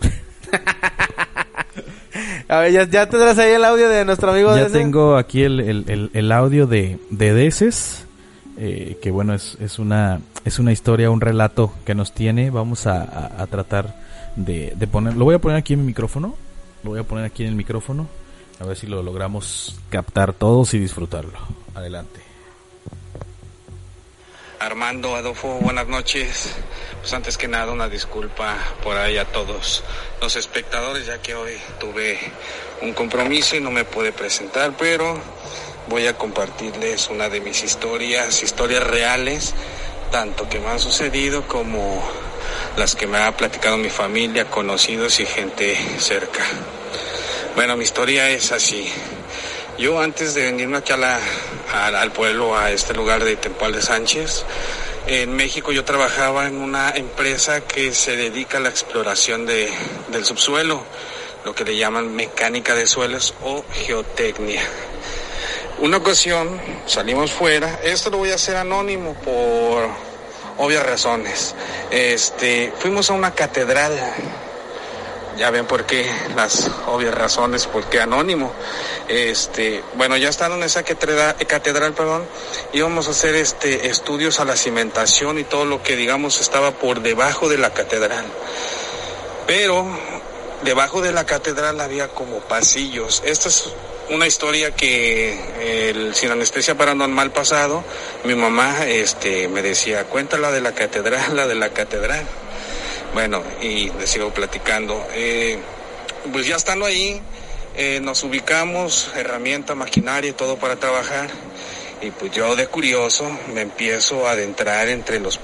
[2.56, 5.60] A ver, ya, ya tendrás ahí el audio de nuestro amigo Ya tengo aquí el,
[5.60, 8.04] el, el, el audio de, de Deces,
[8.58, 12.50] eh, que bueno, es, es, una, es una historia, un relato que nos tiene.
[12.50, 13.96] Vamos a, a- a tratar
[14.36, 16.34] de, de poner, lo voy a poner aquí en mi micrófono,
[16.82, 18.06] lo voy a poner aquí en el micrófono,
[18.60, 21.38] a ver si lo logramos captar todos y disfrutarlo.
[21.74, 22.20] Adelante.
[24.64, 26.54] Armando, Adolfo, buenas noches.
[27.00, 29.84] Pues antes que nada una disculpa por ahí a todos
[30.22, 32.18] los espectadores, ya que hoy tuve
[32.80, 35.20] un compromiso y no me pude presentar, pero
[35.88, 39.54] voy a compartirles una de mis historias, historias reales,
[40.10, 42.02] tanto que me han sucedido como
[42.78, 46.42] las que me ha platicado mi familia, conocidos y gente cerca.
[47.54, 48.90] Bueno, mi historia es así.
[49.78, 51.20] Yo antes de venirme aquí a la-
[52.00, 54.44] al pueblo, a este lugar de Tempal de Sánchez,
[55.06, 59.70] en México yo trabajaba en una empresa que se dedica a la exploración de,
[60.08, 60.82] del subsuelo,
[61.44, 64.62] lo que le llaman mecánica de suelos o geotecnia.
[65.80, 69.88] Una ocasión salimos fuera, esto lo voy a hacer anónimo por
[70.56, 71.54] obvias razones.
[71.90, 73.92] Este, fuimos a una catedral
[75.36, 78.52] ya ven por qué, las obvias razones, por qué anónimo.
[79.08, 82.24] Este, bueno, ya estando en esa catedral, perdón,
[82.72, 87.00] íbamos a hacer este estudios a la cimentación y todo lo que digamos estaba por
[87.00, 88.24] debajo de la catedral.
[89.46, 89.86] Pero
[90.62, 93.22] debajo de la catedral había como pasillos.
[93.24, 93.70] Esta es
[94.10, 97.84] una historia que el sin anestesia paranormal pasado,
[98.24, 102.26] mi mamá este me decía, cuéntala de la catedral, la de la catedral.
[103.14, 105.06] Bueno, y les sigo platicando.
[105.14, 105.56] Eh,
[106.32, 107.22] pues ya estando ahí,
[107.76, 111.30] eh, nos ubicamos, herramienta, maquinaria y todo para trabajar.
[112.02, 115.38] Y pues yo de curioso me empiezo a adentrar entre los,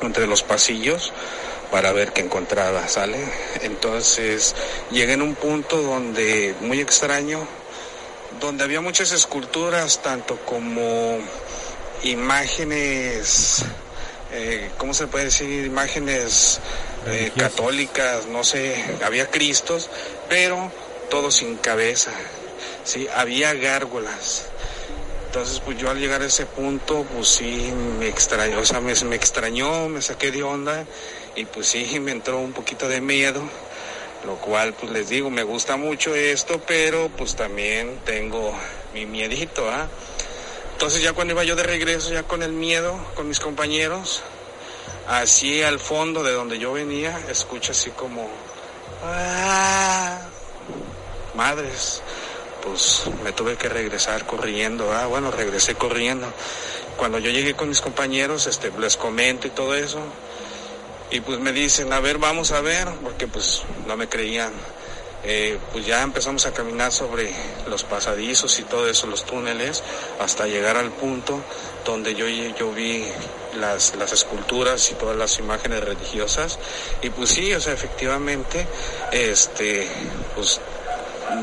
[0.00, 1.12] entre los pasillos
[1.72, 3.18] para ver qué encontraba, ¿sale?
[3.62, 4.54] Entonces
[4.92, 7.40] llegué en un punto donde, muy extraño,
[8.40, 11.18] donde había muchas esculturas, tanto como
[12.04, 13.64] imágenes,
[14.32, 15.64] eh, ¿cómo se puede decir?
[15.64, 16.60] Imágenes
[17.06, 19.88] eh, católicas, no sé, había cristos,
[20.28, 20.70] pero
[21.10, 22.12] todo sin cabeza,
[22.84, 23.08] ¿sí?
[23.14, 24.46] Había gárgolas.
[25.26, 28.94] Entonces, pues yo al llegar a ese punto, pues sí, me extrañó, o sea, me,
[28.94, 30.86] me extrañó, me saqué de onda
[31.36, 33.42] y pues sí, me entró un poquito de miedo,
[34.26, 38.52] lo cual, pues les digo, me gusta mucho esto, pero pues también tengo
[38.94, 39.86] mi miedito, ¿ah?
[40.78, 44.22] Entonces ya cuando iba yo de regreso, ya con el miedo, con mis compañeros,
[45.08, 48.28] así al fondo de donde yo venía, escucho así como...
[49.02, 50.20] "Ah".
[51.34, 52.00] Madres,
[52.62, 54.92] pues me tuve que regresar corriendo.
[54.92, 56.32] Ah, bueno, regresé corriendo.
[56.96, 59.98] Cuando yo llegué con mis compañeros, este, les comento y todo eso.
[61.10, 64.52] Y pues me dicen, a ver, vamos a ver, porque pues no me creían.
[65.24, 67.32] Eh, pues ya empezamos a caminar sobre
[67.68, 69.82] los pasadizos y todo eso, los túneles,
[70.20, 71.42] hasta llegar al punto
[71.84, 73.04] donde yo, yo vi
[73.58, 76.58] las, las esculturas y todas las imágenes religiosas.
[77.02, 78.66] Y pues sí, o sea, efectivamente,
[79.10, 79.88] este,
[80.34, 80.60] pues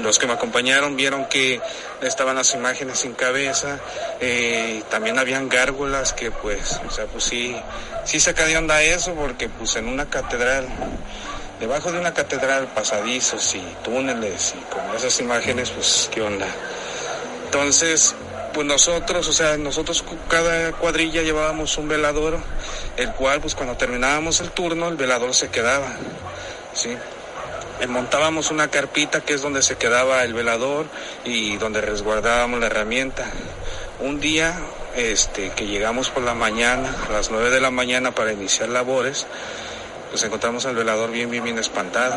[0.02, 1.62] los que me acompañaron vieron que
[2.02, 3.80] estaban las imágenes sin cabeza,
[4.20, 7.56] eh, también habían gárgolas que pues, o sea, pues sí,
[8.06, 10.68] sí saca de onda eso porque pues en una catedral,
[11.60, 16.48] debajo de una catedral, pasadizos y túneles y con esas imágenes, pues qué onda.
[17.46, 18.16] Entonces,
[18.54, 22.38] pues nosotros, o sea, nosotros cada cuadrilla llevábamos un velador,
[22.98, 25.94] el cual pues cuando terminábamos el turno el velador se quedaba,
[26.74, 26.96] ¿sí?
[27.82, 30.86] Eh, montábamos una carpita que es donde se quedaba el velador
[31.26, 33.26] y donde resguardábamos la herramienta.
[34.00, 34.58] Un día
[34.96, 39.28] este, que llegamos por la mañana, a las 9 de la mañana para iniciar labores,
[40.16, 42.16] pues encontramos al velador bien, bien, bien espantado.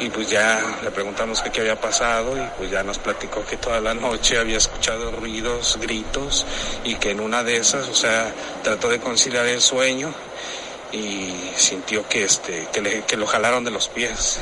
[0.00, 3.80] Y pues ya le preguntamos qué, había pasado y pues ya nos platicó que toda
[3.80, 6.44] la noche había escuchado ruidos, gritos
[6.82, 10.12] y que en una de esas, o sea, trató de conciliar el sueño
[10.90, 14.40] y sintió que este que, le, que lo jalaron de los pies.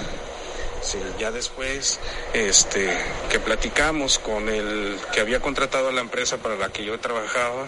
[1.18, 2.00] Ya después
[2.32, 2.96] este
[3.30, 7.66] que platicamos con el que había contratado a la empresa para la que yo trabajaba,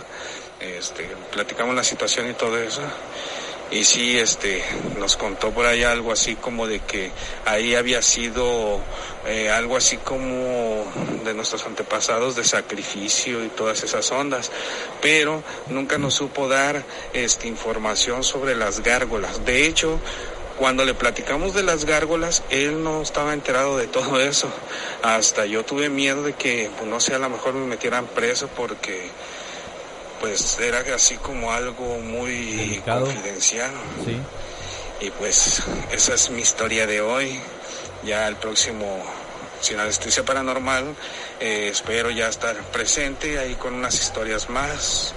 [0.59, 2.81] este platicamos la situación y todo eso.
[3.75, 4.63] Y sí, este,
[5.01, 7.11] nos contó por ahí algo así como de que
[7.45, 8.79] ahí había sido
[9.27, 10.87] eh, algo así como
[11.25, 14.53] de nuestros antepasados de sacrificio y todas esas ondas,
[15.03, 19.45] pero nunca nos supo dar este, información sobre las gárgolas.
[19.45, 19.99] De hecho,
[20.57, 24.49] cuando le platicamos de las gárgolas, él no estaba enterado de todo eso.
[25.03, 28.49] Hasta yo tuve miedo de que, pues, no sé, a lo mejor me metieran preso
[28.57, 29.11] porque
[30.21, 33.07] pues era así como algo muy Delicado.
[33.07, 33.71] confidencial.
[34.05, 34.19] Sí.
[35.07, 35.63] Y pues
[35.93, 37.41] esa es mi historia de hoy.
[38.05, 39.03] Ya el próximo
[39.61, 40.95] Sin Anestesia Paranormal
[41.41, 45.15] eh, espero ya estar presente ahí con unas historias más.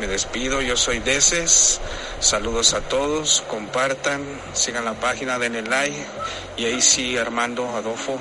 [0.00, 1.80] Me despido, yo soy Deces.
[2.20, 4.22] Saludos a todos, compartan,
[4.54, 5.96] sigan la página, denle like.
[6.56, 8.18] Y ahí sí, Armando, Adolfo,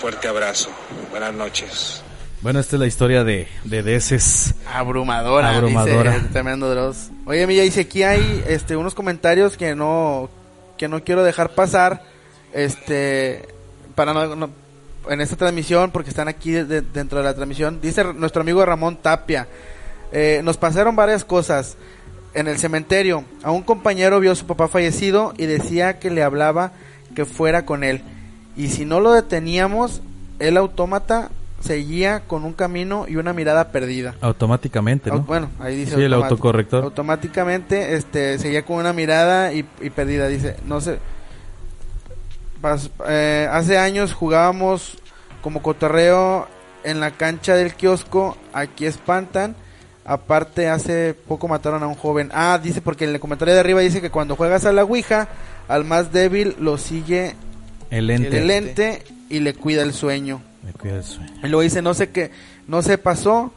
[0.00, 0.70] fuerte abrazo.
[1.10, 2.02] Buenas noches.
[2.42, 4.54] Bueno, esta es la historia de, de Deces.
[4.72, 6.14] Abrumadora, Abrumadora.
[6.14, 7.10] dice tremendo Dross.
[7.26, 10.30] Oye, Milla, dice aquí hay este unos comentarios que no
[10.78, 12.02] que no quiero dejar pasar
[12.54, 13.46] este
[13.94, 14.50] para no, no-
[15.10, 17.80] en esta transmisión porque están aquí de- de- dentro de la transmisión.
[17.82, 19.46] Dice nuestro amigo Ramón Tapia.
[20.12, 21.76] eh, nos pasaron varias cosas
[22.34, 23.24] en el cementerio.
[23.42, 26.72] A un compañero vio a su papá fallecido y decía que le hablaba
[27.14, 28.02] que fuera con él.
[28.56, 30.00] Y si no lo deteníamos,
[30.38, 31.30] el autómata
[31.60, 34.14] seguía con un camino y una mirada perdida.
[34.20, 35.22] Automáticamente, Au- ¿no?
[35.24, 36.84] Bueno, ahí dice Sí, el autocorrector.
[36.84, 40.98] Automáticamente este seguía con una mirada y, y perdida, dice, no sé.
[42.62, 44.98] Pas- eh, hace años jugábamos
[45.42, 46.46] como cotorreo
[46.84, 49.54] en la cancha del kiosco, aquí espantan.
[50.04, 52.30] Aparte, hace poco mataron a un joven.
[52.34, 55.28] Ah, dice porque en el comentario de arriba dice que cuando juegas a la Ouija,
[55.68, 57.36] al más débil lo sigue
[57.90, 58.38] El lente.
[58.38, 60.42] el lente y le cuida el sueño.
[60.62, 61.32] Me cuida el sueño.
[61.42, 62.30] Y luego dice, no sé qué,
[62.66, 63.52] no se pasó,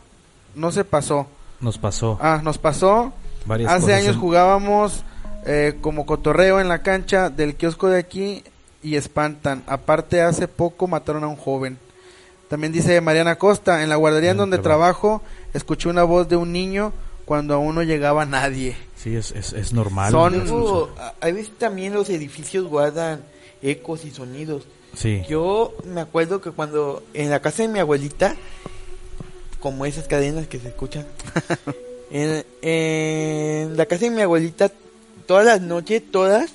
[0.56, 1.28] no se pasó.
[1.60, 3.12] Nos pasó Ah, nos pasó.
[3.46, 4.00] varias Hace cosas.
[4.02, 5.04] años en- jugábamos
[5.46, 8.44] eh, como cotorreo en la cancha del kiosco de aquí
[8.82, 9.62] y espantan.
[9.68, 11.78] Aparte, hace poco mataron a un joven.
[12.50, 15.20] También dice Mariana Costa, en la guardería en En donde trabajo.
[15.20, 16.94] trabajo, escuché una voz de un niño
[17.26, 18.78] cuando aún no llegaba nadie.
[18.96, 20.12] Sí, es, es, es normal.
[20.12, 20.34] Son-
[21.20, 23.22] a veces también los edificios guardan
[23.62, 24.66] ecos y sonidos.
[24.96, 25.24] Sí.
[25.28, 28.36] Yo me acuerdo que cuando en la casa de mi abuelita,
[29.60, 31.06] como esas cadenas que se escuchan,
[32.12, 34.72] en, en la casa de mi abuelita
[35.26, 36.52] todas las noches, todas,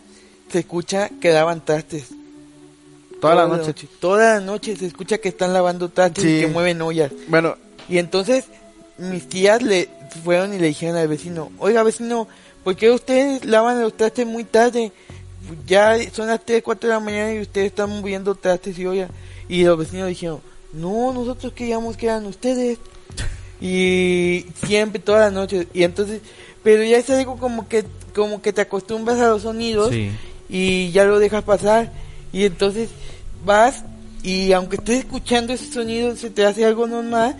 [0.52, 2.04] se escucha que lavan trastes.
[3.20, 3.74] Toda la noche.
[3.98, 6.36] Toda la noche se escucha que están lavando trastes Sí.
[6.36, 7.10] y que mueven ollas.
[7.28, 7.56] Bueno,
[7.88, 8.44] Y entonces
[8.98, 9.88] mis tías le
[10.24, 12.28] fueron y le dijeron al vecino, oiga vecino,
[12.62, 14.92] ¿por qué ustedes lavan los trastes muy tarde?
[15.66, 19.10] Ya son las 3, 4 de la mañana y ustedes están moviendo trastes y ollas.
[19.48, 20.40] Y los vecinos dijeron,
[20.72, 22.78] no, nosotros queríamos que eran ustedes.
[23.60, 25.66] Y siempre, todas las noches.
[25.74, 26.20] Y entonces,
[26.62, 27.84] pero ya es algo como que,
[28.14, 30.10] como que te acostumbras a los sonidos Sí.
[30.48, 31.92] y ya lo dejas pasar.
[32.32, 32.90] Y entonces
[33.44, 33.84] vas
[34.22, 37.36] y aunque estés escuchando ese sonido, se te hace algo normal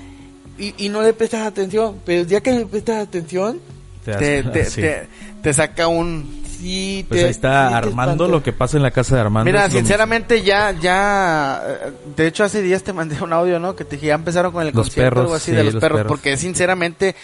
[0.59, 2.01] y, y no le prestas atención.
[2.05, 3.61] Pero el día que le prestas atención,
[4.05, 4.81] te, te, sí.
[4.81, 5.07] te,
[5.43, 6.43] te saca un...
[6.59, 9.45] sí Pues te- ahí está sí Armando, lo que pasa en la casa de Armando.
[9.51, 13.77] Mira, sinceramente ya, ya, eh, de hecho hace días te mandé un audio, ¿no?
[13.77, 15.75] Que te dije, ya empezaron con el Los concierto perros, algo así sí, de los,
[15.75, 16.11] los perros, perros.
[16.11, 17.15] porque sinceramente,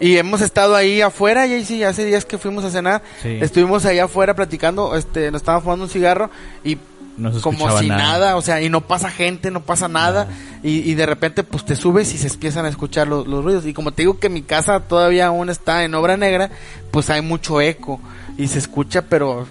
[0.00, 3.98] y hemos estado ahí afuera, y sí, hace días que fuimos a cenar, estuvimos ahí
[3.98, 6.30] afuera platicando, este, nos estábamos fumando un cigarro,
[6.64, 6.78] y
[7.16, 8.02] No se como si nada.
[8.02, 8.36] nada.
[8.36, 10.28] o sea, y no pasa gente, no pasa nada,
[10.62, 13.66] y, y de repente pues te subes y se empiezan a escuchar los, los ruidos,
[13.66, 16.50] y como te digo que mi casa todavía aún está en obra negra,
[16.92, 18.00] pues hay mucho eco,
[18.38, 19.46] y se escucha pero,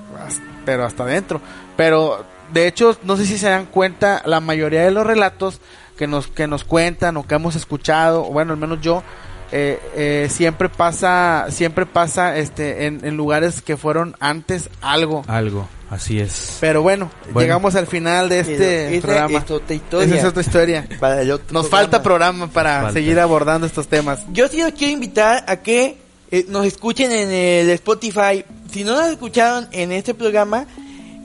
[0.65, 1.39] pero hasta adentro,
[1.75, 5.59] pero de hecho, no sé si se dan cuenta, la mayoría de los relatos
[5.97, 9.03] que nos, que nos cuentan o que hemos escuchado, o bueno, al menos yo,
[9.51, 15.23] eh, eh, siempre pasa, siempre pasa este, en, en lugares que fueron antes algo.
[15.27, 16.57] Algo, así es.
[16.61, 17.39] Pero bueno, Bueno.
[17.41, 19.39] llegamos al final de este programa.
[19.39, 20.05] es otra historia.
[20.07, 20.87] Esa es otra historia.
[20.99, 21.83] Para el otro Nos programa.
[21.83, 22.93] falta programa para Falta.
[22.93, 24.19] seguir abordando estos temas.
[24.31, 25.97] Yo sí los quiero invitar a que
[26.29, 28.43] eh, nos escuchen en el Spotify.
[28.71, 30.65] Si no nos escucharon en este programa,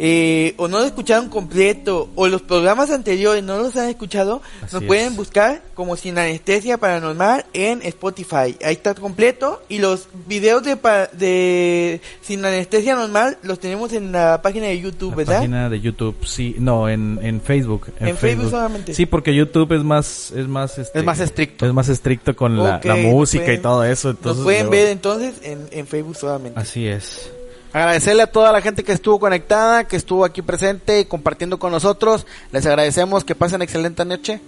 [0.04, 4.74] eh, o no lo escucharon completo, o los programas anteriores no los han escuchado, Así
[4.74, 4.88] nos es.
[4.88, 8.56] pueden buscar como Sin Anestesia Paranormal en Spotify.
[8.64, 9.62] Ahí está completo.
[9.68, 10.74] Y los videos de,
[11.12, 15.36] de Sin Anestesia Normal los tenemos en la página de YouTube, La ¿verdad?
[15.36, 17.86] página de YouTube, sí, no, en, en Facebook.
[18.00, 18.94] En Facebook solamente.
[18.94, 21.64] Sí, porque YouTube es más, es más, este, Es más estricto.
[21.64, 24.10] es más estricto con la, música pueden- y todo eso.
[24.10, 26.58] Entonces, Nos pueden luego- ver entonces en, en Facebook solamente.
[26.58, 27.30] Así es.
[27.72, 31.72] Agradecerle a toda la gente que estuvo conectada, que estuvo aquí presente y compartiendo con
[31.72, 32.26] nosotros.
[32.50, 34.40] Les agradecemos que pasen excelente noche.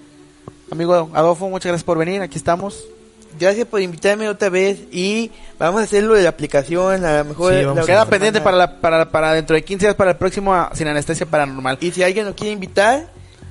[0.71, 2.21] Amigo Adolfo, muchas gracias por venir.
[2.21, 2.85] Aquí estamos.
[3.39, 7.53] Gracias por invitarme otra vez y vamos a hacerlo de la aplicación, a lo mejor...
[7.53, 8.11] Sí, la Queda hacer.
[8.11, 11.27] pendiente para, la, para, para dentro de 15 días para el próximo ah, Sin Anestesia
[11.27, 11.79] Paranormal.
[11.81, 13.09] Y si alguien nos quiere invitar,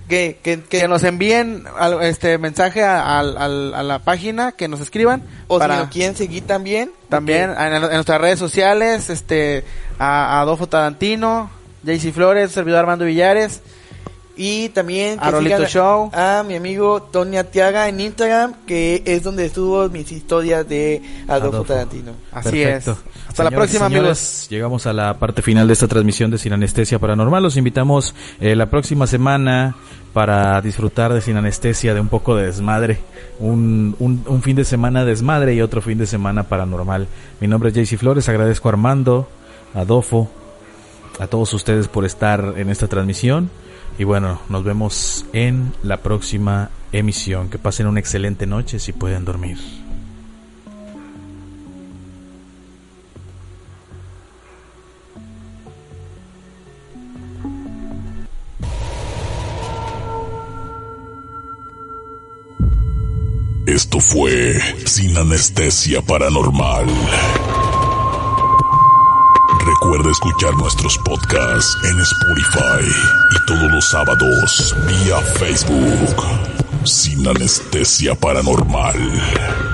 [0.10, 4.68] que, que, que, nos envíen al- este mensaje a, al- al- a la página, que
[4.68, 5.24] nos escriban.
[5.48, 6.92] o para si nos quieren seguir también.
[7.10, 9.64] también en, en nuestras redes sociales, este
[10.00, 11.50] a, a Adolfo Tarantino,
[11.84, 13.62] JC Flores, servidor Armando Villares.
[14.36, 16.10] Y también que A Rolito sigan Show.
[16.12, 21.58] a mi amigo Tony Atiaga en Instagram, que es donde subo mis historias de Adolfo,
[21.58, 21.74] Adolfo.
[21.74, 22.14] Tarantino.
[22.32, 22.92] Así Perfecto.
[22.94, 22.98] es.
[23.30, 24.48] Hasta la próxima, señores, amigos.
[24.50, 27.44] Llegamos a la parte final de esta transmisión de Sin Anestesia Paranormal.
[27.44, 29.76] Los invitamos eh, la próxima semana
[30.14, 33.00] para disfrutar de Sin Anestesia, de un poco de desmadre.
[33.40, 37.08] Un, un, un fin de semana desmadre y otro fin de semana paranormal.
[37.40, 38.28] Mi nombre es JC Flores.
[38.30, 39.28] Agradezco a Armando,
[39.76, 40.30] a Dofo,
[41.20, 43.52] a todos ustedes por estar en esta transmisión.
[43.98, 47.50] Y bueno, nos vemos en la próxima emisión.
[47.50, 49.58] Que pasen una excelente noche si pueden dormir.
[63.66, 66.86] Esto fue Sin Anestesia Paranormal.
[69.66, 72.86] Recuerda escuchar nuestros podcasts en Spotify
[73.32, 76.86] y todos los sábados vía Facebook.
[76.86, 79.73] Sin Anestesia Paranormal.